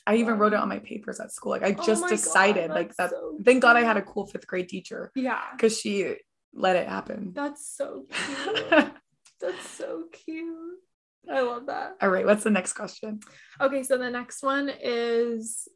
[0.06, 1.52] I even wrote it on my papers at school.
[1.52, 3.10] Like I Oh just God, decided like that.
[3.10, 6.16] so Thank God I had a cool fifth grade teacher Yeah, because she
[6.54, 7.32] let it happen.
[7.34, 8.70] that's so cute.
[9.40, 10.78] that's so cute.
[11.30, 11.96] I love that.
[12.00, 13.20] All right, what's the next question?
[13.60, 15.68] Okay, so the next one is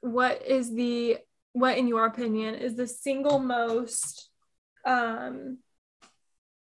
[0.00, 1.18] what is the
[1.52, 4.28] what in your opinion is the single most
[4.84, 5.58] um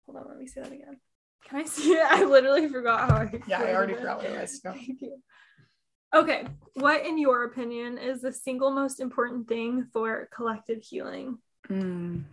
[0.06, 1.00] hold on, let me say that again.
[1.48, 2.06] Can I see it?
[2.10, 4.00] I literally forgot how I Yeah, I already it.
[4.00, 4.62] forgot what it was.
[4.62, 4.72] so.
[4.74, 5.18] Thank you.
[6.14, 11.40] Okay, what in your opinion is the single most important thing for collective healing?
[11.70, 12.24] Mm.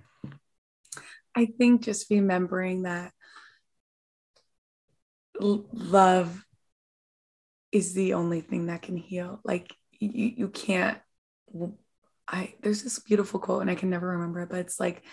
[1.35, 3.13] I think just remembering that
[5.41, 6.45] l- love
[7.73, 9.41] is the only thing that can heal.
[9.45, 10.99] Like you, you can't.
[12.33, 15.05] I there's this beautiful quote and I can never remember it, but it's like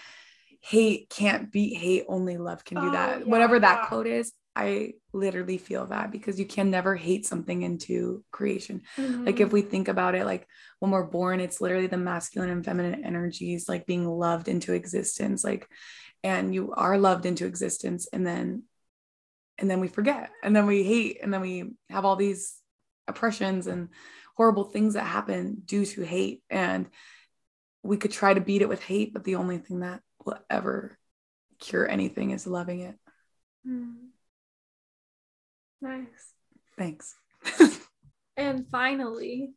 [0.61, 3.20] hate can't beat hate, only love can do Oh, that.
[3.20, 3.88] yeah, Whatever that yeah.
[3.88, 9.07] quote is, I literally feel that because you can never hate something into creation like
[9.07, 9.41] mm-hmm.
[9.43, 10.47] if we think about it like
[10.80, 15.43] when we're born it's literally the masculine and feminine energies like being loved into existence
[15.43, 15.67] like
[16.24, 18.63] and you are loved into existence and then
[19.57, 22.55] and then we forget and then we hate and then we have all these
[23.07, 23.89] oppressions and
[24.40, 26.88] horrible things that happen due to hate and
[27.84, 30.98] we could try to beat it with hate but the only thing that will ever
[31.60, 32.96] cure anything is loving it
[33.68, 33.96] Mm.
[35.82, 36.34] nice.
[36.78, 37.16] thanks
[38.38, 39.52] And finally,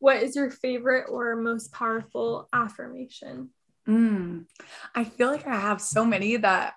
[0.00, 3.50] what is your favorite or most powerful affirmation?
[3.86, 4.46] Mm.
[4.96, 6.74] I feel like I have so many that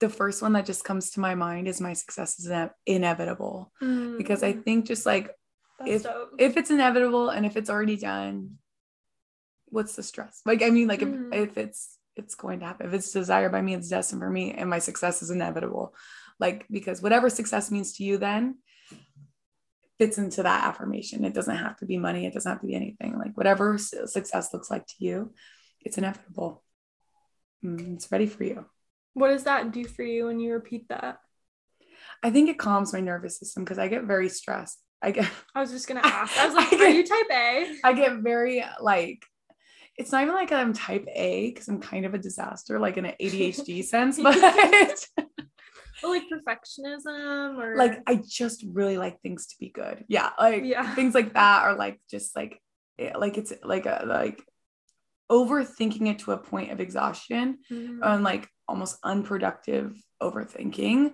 [0.00, 3.72] the first one that just comes to my mind is my success is ine- inevitable
[4.16, 5.30] because I Mm, think just like
[5.78, 6.30] that's if- dope.
[6.38, 8.58] if it's inevitable and if it's already done,
[9.66, 10.40] what's the stress?
[10.46, 11.32] Like I mean, like Mhm.
[11.34, 14.30] if, if it's it's going to happen, if it's desired by me, it's destined for
[14.30, 15.94] me, and my success is inevitable.
[16.40, 18.58] Like because whatever success means to you, then
[19.98, 21.24] fits into that affirmation.
[21.24, 22.24] It doesn't have to be money.
[22.26, 23.18] It doesn't have to be anything.
[23.18, 25.32] Like whatever success looks like to you,
[25.80, 26.62] it's inevitable.
[27.64, 28.64] Mm, It's ready for you.
[29.18, 31.18] What does that do for you when you repeat that?
[32.22, 34.78] I think it calms my nervous system because I get very stressed.
[35.02, 36.36] I get I was just gonna ask.
[36.38, 37.76] I was like, I are you type A?
[37.84, 39.22] I get very like
[39.96, 43.04] it's not even like I'm type A because I'm kind of a disaster, like in
[43.04, 44.36] an ADHD sense, but
[46.02, 50.04] like perfectionism or like I just really like things to be good.
[50.08, 50.94] Yeah, like Yeah.
[50.94, 52.60] things like that are like just like
[52.98, 54.42] eh, like it's like a like
[55.30, 57.98] overthinking it to a point of exhaustion Mhm.
[58.02, 61.12] and like almost unproductive overthinking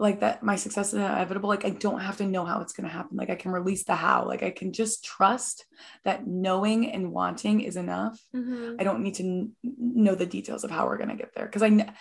[0.00, 2.88] like that my success is inevitable like i don't have to know how it's going
[2.88, 5.64] to happen like i can release the how like i can just trust
[6.04, 8.76] that knowing and wanting is enough Mhm.
[8.80, 11.46] i don't need to kn- know the details of how we're going to get there
[11.46, 11.92] because i kn-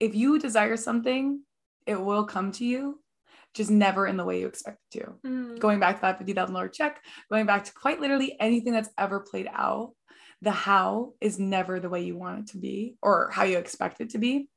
[0.00, 1.42] if you desire something
[1.86, 3.00] it will come to you
[3.52, 5.58] just never in the way you expect it to Mhm.
[5.58, 9.48] going back to that $50,000 check, going back to quite literally anything that's ever played
[9.52, 9.92] out,
[10.42, 14.00] the how is never the way you want it to be or how you expect
[14.00, 14.48] it to be.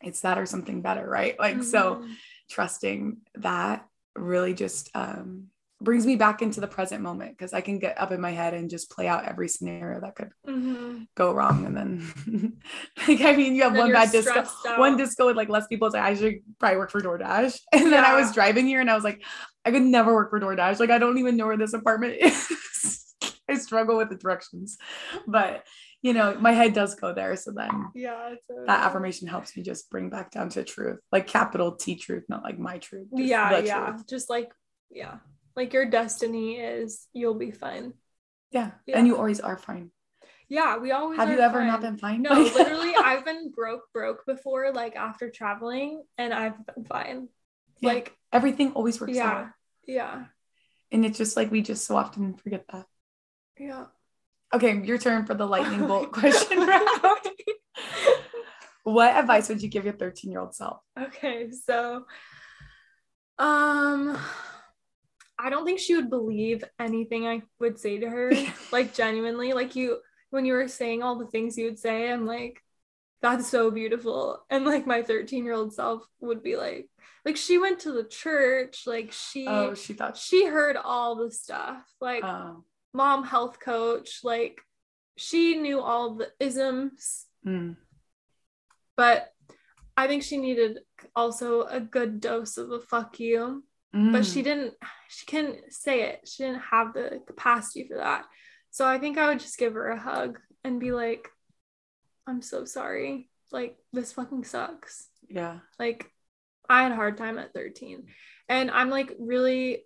[0.00, 1.38] It's that or something better, right?
[1.38, 2.14] Like, so Mhm.
[2.48, 5.48] trusting that really just um,
[5.80, 8.54] brings me back into the present moment because I can get up in my head
[8.54, 11.02] and just play out every scenario that could Mm-hmm.
[11.14, 11.66] go wrong.
[11.66, 12.56] And then,
[13.08, 14.78] like, I mean, you have one bad disco, out.
[14.78, 15.90] one disco with like less people.
[15.90, 17.58] Say I should probably work for DoorDash.
[17.72, 19.22] And then I was driving here and I was like,
[19.64, 20.78] I could never work for DoorDash.
[20.80, 23.07] Like, I don't even know where this apartment is.
[23.48, 24.78] I struggle with the directions,
[25.26, 25.64] but
[26.02, 27.34] you know, my head does go there.
[27.36, 28.34] So then Yeah.
[28.66, 32.44] That affirmation helps me just bring back down to truth, like capital T truth, not
[32.44, 33.08] like my truth.
[33.12, 33.58] Yeah.
[33.58, 33.86] Yeah.
[33.86, 34.06] truth.
[34.08, 34.52] Just like,
[34.90, 35.16] yeah.
[35.56, 37.94] Like your destiny is you'll be fine.
[38.52, 38.70] yeah.
[38.86, 38.98] Yeah.
[38.98, 39.90] And you always are fine.
[40.48, 40.76] Yeah.
[40.78, 42.22] We always Have you ever not been fine?
[42.22, 47.28] No, literally, I've been broke, broke before, like after traveling, and I've been fine.
[47.80, 47.92] Yeah.
[47.92, 49.46] Like, everything always works yeah, out.
[49.86, 50.24] yeah,
[50.92, 52.86] And it's just like we just so often forget that.
[53.58, 53.86] Yeah.
[54.54, 56.88] Okay, your turn for the lightning bolt question round.
[58.84, 60.78] What advice would you give your 13 year old self?
[60.98, 62.06] okay, so,
[63.38, 64.18] um,
[65.38, 68.32] I don't think she would believe anything I would say to her.
[68.72, 69.98] like, genuinely, like you,
[70.30, 72.62] when you were saying all the things you would say, I'm like,
[73.20, 74.42] that's so beautiful.
[74.48, 76.88] And like my 13 year old self would be like,
[77.24, 79.46] like she went to the church, like she.
[79.46, 84.60] Oh, she thought she heard all the stuff like Oh, mom health coach like
[85.16, 87.26] she knew all the isms.
[87.46, 87.76] Mm,
[88.96, 89.28] but
[89.96, 90.78] i think she needed
[91.14, 93.64] also a good dose of a fuck you.
[93.92, 94.32] But mm.
[94.34, 94.74] she didn't
[95.08, 96.28] she couldn't say it.
[96.28, 98.24] She didn't have the capacity for that.
[98.70, 101.28] So i think i would just give her a hug and be like
[102.26, 103.30] i'm so sorry.
[103.50, 105.08] Like this fucking sucks.
[105.28, 105.60] Yeah.
[105.78, 106.10] Like
[106.68, 108.06] I had a hard time at 13.
[108.48, 109.84] And I'm like really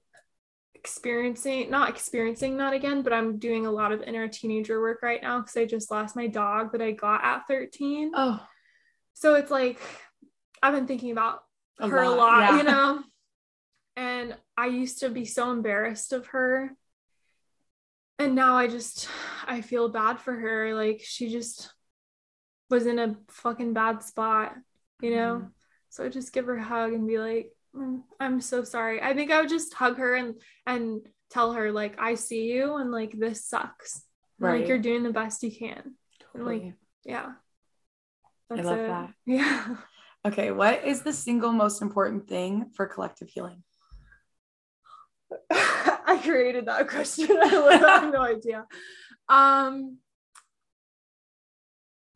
[0.75, 5.23] experiencing not experiencing that again, but I'm doing a lot of inner teenager work right
[5.23, 8.13] now because I just lost my dog that I got at 13.
[8.15, 8.45] Oh,
[9.15, 9.81] So it's like
[10.63, 11.43] I've been thinking about
[11.81, 12.57] A her a lot, lot, yeah.
[12.59, 13.03] you know.
[13.97, 16.75] And I used to be so embarrassed of her.
[18.19, 19.09] And now I just
[19.47, 20.75] I feel bad for her.
[20.75, 21.73] Like she just
[22.71, 24.55] was in a fucking bad spot,
[25.01, 25.43] you know.
[25.45, 25.51] Mhm.
[25.91, 27.53] So I just give her a hug and be like, "Mm,
[28.21, 29.01] I'm so sorry.
[29.01, 30.35] I think I would just hug her and
[30.67, 31.01] and
[31.31, 34.03] tell her like I see you and like this sucks.
[34.39, 34.61] And, right.
[34.61, 35.95] Like you're doing the best you can.
[36.35, 36.75] And like Totally.
[37.05, 37.33] yeah.
[38.51, 38.89] I love it.
[38.89, 39.11] that.
[39.27, 39.77] Yeah.
[40.25, 43.65] Okay, what is the single most important thing for collective healing?
[45.51, 47.37] I created that question.
[47.43, 48.67] I have no idea.
[49.29, 49.99] Um,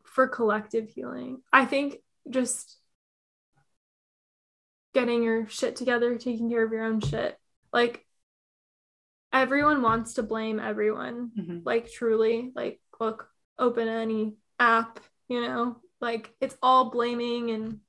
[0.04, 1.96] for collective healing, I think
[2.30, 2.76] just
[4.96, 7.38] getting your shit together, taking care of your own shit.
[7.70, 8.06] Like
[9.30, 11.32] everyone wants to blame everyone.
[11.38, 11.62] Mhm.
[11.66, 13.28] Like truly, like look,
[13.58, 17.80] open any app, you know, like it's all blaming and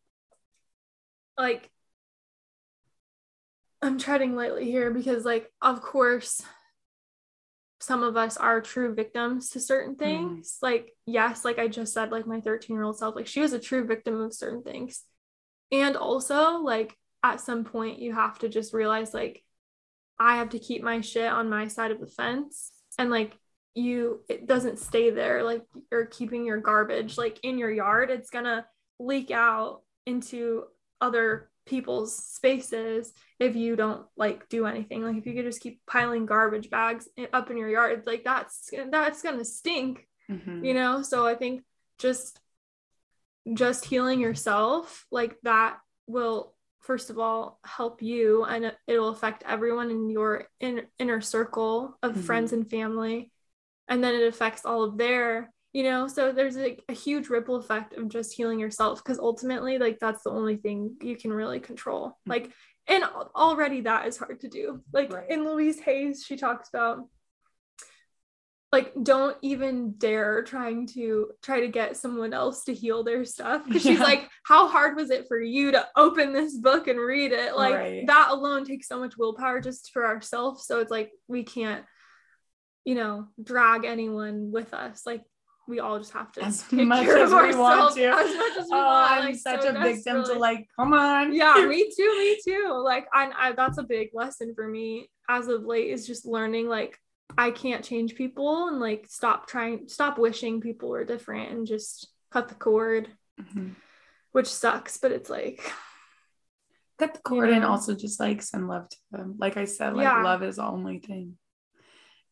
[1.38, 1.72] like
[3.82, 6.42] I'm treading lightly here because, like, of course,
[7.80, 10.58] some of us are true victims to certain things.
[10.64, 13.54] Like, yes, like I just said, like my 13 year old self, like she was
[13.54, 15.04] a true victim of certain things.
[15.72, 19.44] And also, like, at some point, you have to just realize, like,
[20.20, 22.72] I have to keep my shit on my side of the fence.
[22.98, 23.38] And, like,
[23.76, 25.44] you, it doesn't stay there.
[25.44, 28.10] Like, you're keeping your garbage, like, in your yard.
[28.10, 28.66] It's gonna
[29.00, 30.64] leak out into
[31.02, 35.82] other people's spaces if you don't like do anything like if you could just keep
[35.86, 40.66] piling garbage bags up in your yard like that's that's gonna stink Mhm.
[40.66, 41.62] you know so i think
[42.00, 42.40] just
[43.54, 45.78] just healing yourself like that
[46.08, 51.22] will first of all help you and it- it'll affect everyone in your in, inner
[51.22, 52.24] circle of Mhm.
[52.24, 53.32] friends and family
[53.88, 57.56] and then it affects all of their you know so there's like a huge ripple
[57.58, 61.60] effect of just healing yourself because ultimately like that's the only thing you can really
[61.60, 62.14] control Mhm.
[62.30, 62.52] like
[62.88, 65.30] and already that is hard to do like Right.
[65.30, 67.00] in louise hay's she talks about
[68.74, 73.64] like don't even dare trying to try to get someone else to heal their stuff.
[73.66, 77.32] Because she's like how hard was it for you to open this book and read
[77.32, 77.56] it?
[77.56, 78.08] Like Right.
[78.08, 80.66] that alone takes so much willpower just for ourselves.
[80.66, 81.86] So it's like we can't
[82.84, 85.04] you know drag anyone with us.
[85.06, 85.24] Like
[85.70, 88.06] we all just have to As much as we want to.
[88.06, 89.12] as much as we Oh, want.
[89.12, 91.34] I'm like, such so a victim to like, come on.
[91.34, 92.82] yeah me too me too.
[92.84, 96.68] Like I, I that's a big lesson for me as of late is just learning
[96.70, 96.98] like
[97.38, 102.08] i can't change people and like stop trying stop wishing people were different and just
[102.32, 103.10] cut the cord
[103.40, 103.76] Mhm.
[104.32, 105.62] which sucks but it's like
[107.00, 107.70] Cut the cord and know?
[107.70, 109.36] also just like send love to them.
[109.38, 110.24] Like I said, like Yeah.
[110.24, 111.38] love is the only thing.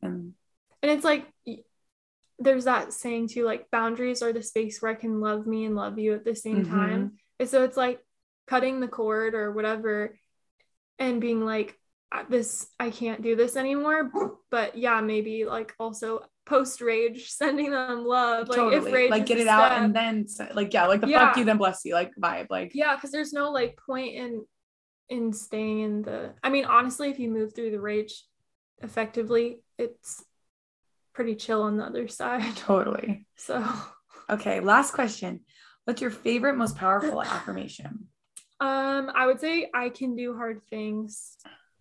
[0.02, 0.34] And
[0.82, 1.32] and it's like
[2.40, 5.76] there's that saying too like boundaries are the space where i can love me and
[5.76, 6.70] love you at the same Mhm.
[6.70, 8.00] time and so it's like
[8.48, 10.18] cutting the cord or whatever
[11.00, 11.74] and being like "Uh,
[12.30, 14.12] this I can't do this anymore.
[14.52, 18.48] But yeah, maybe like also post rage, sending them love.
[18.50, 18.88] Like totally.
[18.88, 21.28] if rage like get it out step- and then like yeah, like the Yeah.
[21.28, 22.48] fuck you then bless you like vibe.
[22.50, 24.46] Like yeah because there's no like point in
[25.10, 28.24] in staying in the i mean honestly if you move through the rage
[28.82, 30.24] effectively it's
[31.14, 33.28] pretty chill on the other side totally.
[33.36, 33.64] so
[34.28, 35.42] Okay, last question.
[35.84, 38.08] What's your favorite, most powerful affirmation?
[38.60, 41.38] um i would say i can do hard things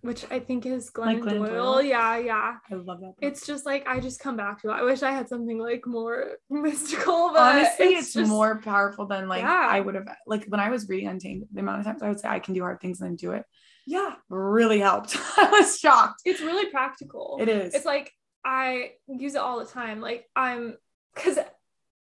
[0.09, 1.73] which i think is glennon, Like Glennon doyle.
[1.75, 1.83] Doyle?
[1.83, 3.07] yeah yeah I love that.
[3.17, 3.29] book.
[3.29, 5.87] it's just like i just come back to it i wish i had something like
[5.87, 9.67] more mystical but honestly it's, just- more powerful than like Yeah.
[9.77, 12.21] I would have like when I was reading Untamed, the amount of times I would
[12.21, 13.45] say I can do hard things and then do it.
[13.87, 15.17] Yeah, really helped.
[15.37, 16.21] I was shocked.
[16.25, 17.75] it's really practical It is.
[17.75, 18.13] it's like
[18.45, 20.01] I use it all the time.
[20.01, 20.77] Like I'm
[21.15, 21.39] because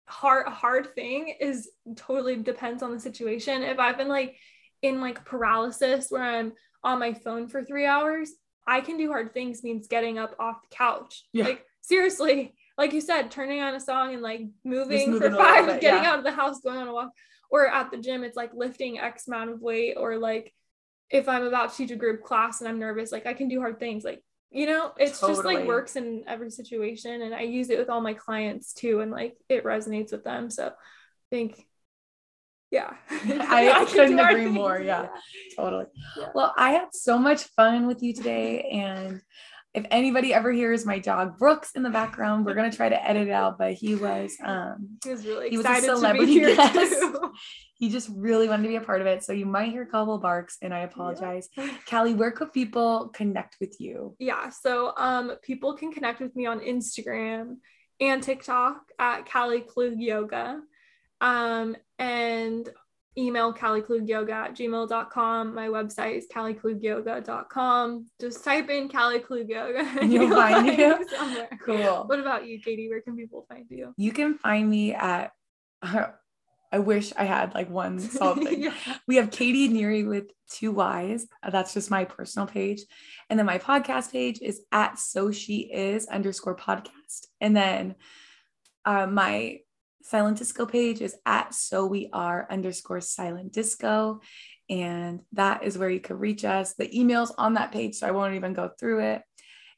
[0.07, 3.61] hard hard thing is totally depends on the situation.
[3.63, 4.35] If I've been like
[4.81, 6.53] in like paralysis where I'm
[6.83, 8.31] on my phone for three hours,
[8.67, 11.23] I can do hard things means getting up off the couch.
[11.33, 11.45] Yeah.
[11.45, 15.65] Like seriously, like you said, turning on a song and like moving moving for five,
[15.65, 16.11] bit, getting yeah.
[16.11, 17.09] out of the house, going on a walk,
[17.49, 20.53] or at the gym, it's like lifting X amount of weight, or like
[21.09, 23.59] if I'm about to teach a group class and I'm nervous, like I can do
[23.59, 24.03] hard things.
[24.03, 27.21] Like, you know, it's just like works in every situation.
[27.21, 29.01] And I use it with all my clients too.
[29.01, 30.49] And like it resonates with them.
[30.49, 30.71] So I
[31.29, 31.65] think,
[32.71, 32.93] yeah.
[33.09, 34.87] I can couldn't agree more, things.
[34.87, 35.07] yeah.
[35.57, 35.85] totally.
[36.17, 36.29] Yeah.
[36.33, 38.61] Well, I had so much fun with you today.
[38.71, 39.21] And
[39.73, 43.27] if anybody ever hears my dog Brooks in the background, we're gonna try to edit
[43.27, 46.25] it out, but he was um He was really He was a excited to celebrity
[46.25, 46.73] be here guest.
[46.99, 47.31] too.
[47.75, 49.23] he just really wanted to be a part of it.
[49.23, 51.47] So you might hear a couple barks and I apologize.
[51.87, 54.15] Kallie, where could people connect with you?
[54.19, 57.57] yeah so um people can connect with me on instagram
[57.99, 60.59] and tiktok at Kallie Klug yoga
[61.21, 62.69] um and
[63.17, 69.49] email Kallie Klug yoga at gmail.com my website is kallieklugyoga.com just type in Kallie Klug
[69.49, 71.05] yoga and You'll find me you.
[71.09, 72.03] somewhere Cool.
[72.05, 75.31] what about you katie where can people find you You can find me at
[76.73, 78.63] I wish I had like one solid thing.
[78.63, 78.73] yeah.
[79.05, 81.27] We have Katie Neary with two Y's.
[81.43, 82.83] Uh, That's just my personal page.
[83.29, 87.25] And then my podcast page is at so she is underscore podcast.
[87.41, 87.95] And then
[88.85, 89.57] uh, my
[90.03, 94.21] silent disco page is at so we are underscore silent disco.
[94.69, 96.73] And that is where you could reach us.
[96.75, 99.21] The email's on that page, so I won't even go through it.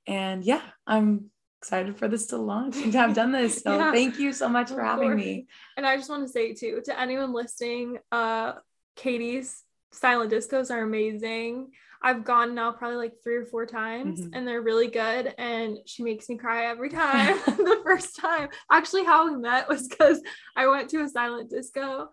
[0.06, 3.64] And yeah, I'm excited for this to launch and to have done this.
[3.64, 3.92] So Yeah.
[3.92, 5.18] thank you so much for having course.
[5.18, 5.48] me.
[5.78, 8.54] And I just want to say too to anyone listening, uh,
[8.96, 9.63] Katie's
[9.94, 11.72] silent discos are amazing.
[12.02, 14.30] I've gone now probably like three or four times, Mhm.
[14.34, 15.34] and they're really good.
[15.38, 17.38] And she makes me cry every time.
[17.46, 20.22] the first time, actually, how we met was because
[20.56, 22.10] I went to a silent disco,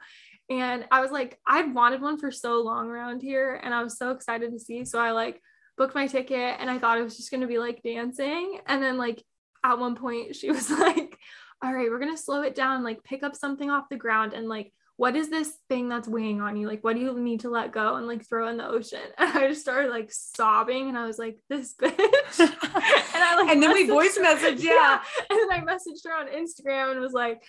[0.49, 3.99] and I was like, I've wanted one for so long around here, and I was
[3.99, 4.85] so excited to see.
[4.85, 5.41] So I like
[5.77, 8.97] booked my ticket, and I thought it was just gonna be like dancing, and then
[8.97, 9.25] like
[9.65, 11.17] at one point she was like
[11.63, 14.49] all right, we're gonna slow it down, like pick up something off the ground and
[14.49, 16.69] like what is this thing that's weighing on you?
[16.69, 19.01] Like, what do you need to let go and like throw in the ocean?
[19.17, 21.91] And I just started like sobbing and I was like, this bitch.
[22.39, 22.51] and
[23.15, 25.01] I like And then we voice her- messaged, yeah.
[25.31, 27.43] And then I messaged her on Instagram and was like,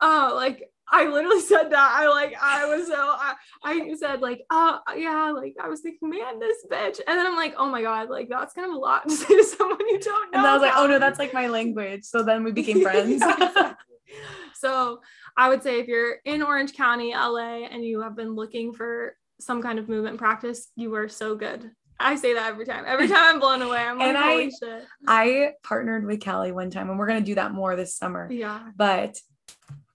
[0.00, 1.92] oh, like I literally said that.
[1.94, 6.10] I like I was so I, I said like, oh yeah, like I was thinking,
[6.10, 6.98] man, this bitch.
[7.06, 9.28] And then I'm like, oh my god, like that's kind of a lot to say
[9.36, 10.38] to someone you don't know.
[10.40, 12.02] And I was like, oh no, that's like my language.
[12.02, 13.20] So then we became friends.
[13.20, 13.74] Yeah.
[14.54, 15.00] so
[15.36, 19.16] I would say if you're in Orange County, LA, and you have been looking for
[19.40, 21.70] some kind of movement practice, you are so good.
[21.98, 22.84] I say that every time.
[22.86, 23.78] Every time I'm blown away.
[23.78, 24.84] I'm like, And I- holy shit.
[25.06, 28.28] I partnered with Kallie one time and we're going to do that more this summer.
[28.30, 28.68] Yeah.
[28.76, 29.18] But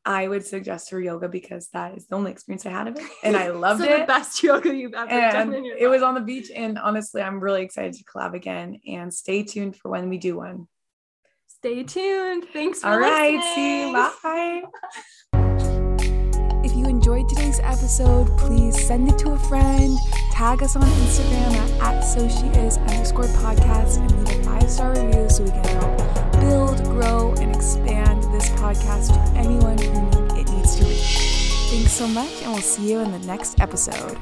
[0.03, 3.03] I would suggest her yoga because that is the only experience I had of it.
[3.23, 4.07] And I loved so the it.
[4.07, 6.49] best yoga you've ever done And your it was on the beach.
[6.55, 10.37] And honestly, I'm really excited to collab again and stay tuned for when we do
[10.37, 10.67] one.
[11.61, 12.45] Stay tuned.
[12.51, 13.35] Thanks for All right.
[13.35, 13.53] listening.
[13.53, 13.93] See you.
[13.93, 14.63] Bye.
[16.65, 19.95] If you enjoyed today's episode, please send it to a friend,
[20.31, 24.67] tag us on Instagram at, at so she is underscore podcast, and leave a five
[24.71, 30.35] star review so we can help build, grow, and expand this podcast to anyone who
[30.39, 31.69] it needs to reach.
[31.69, 34.17] Thanks so much, and we'll see you in the next episode.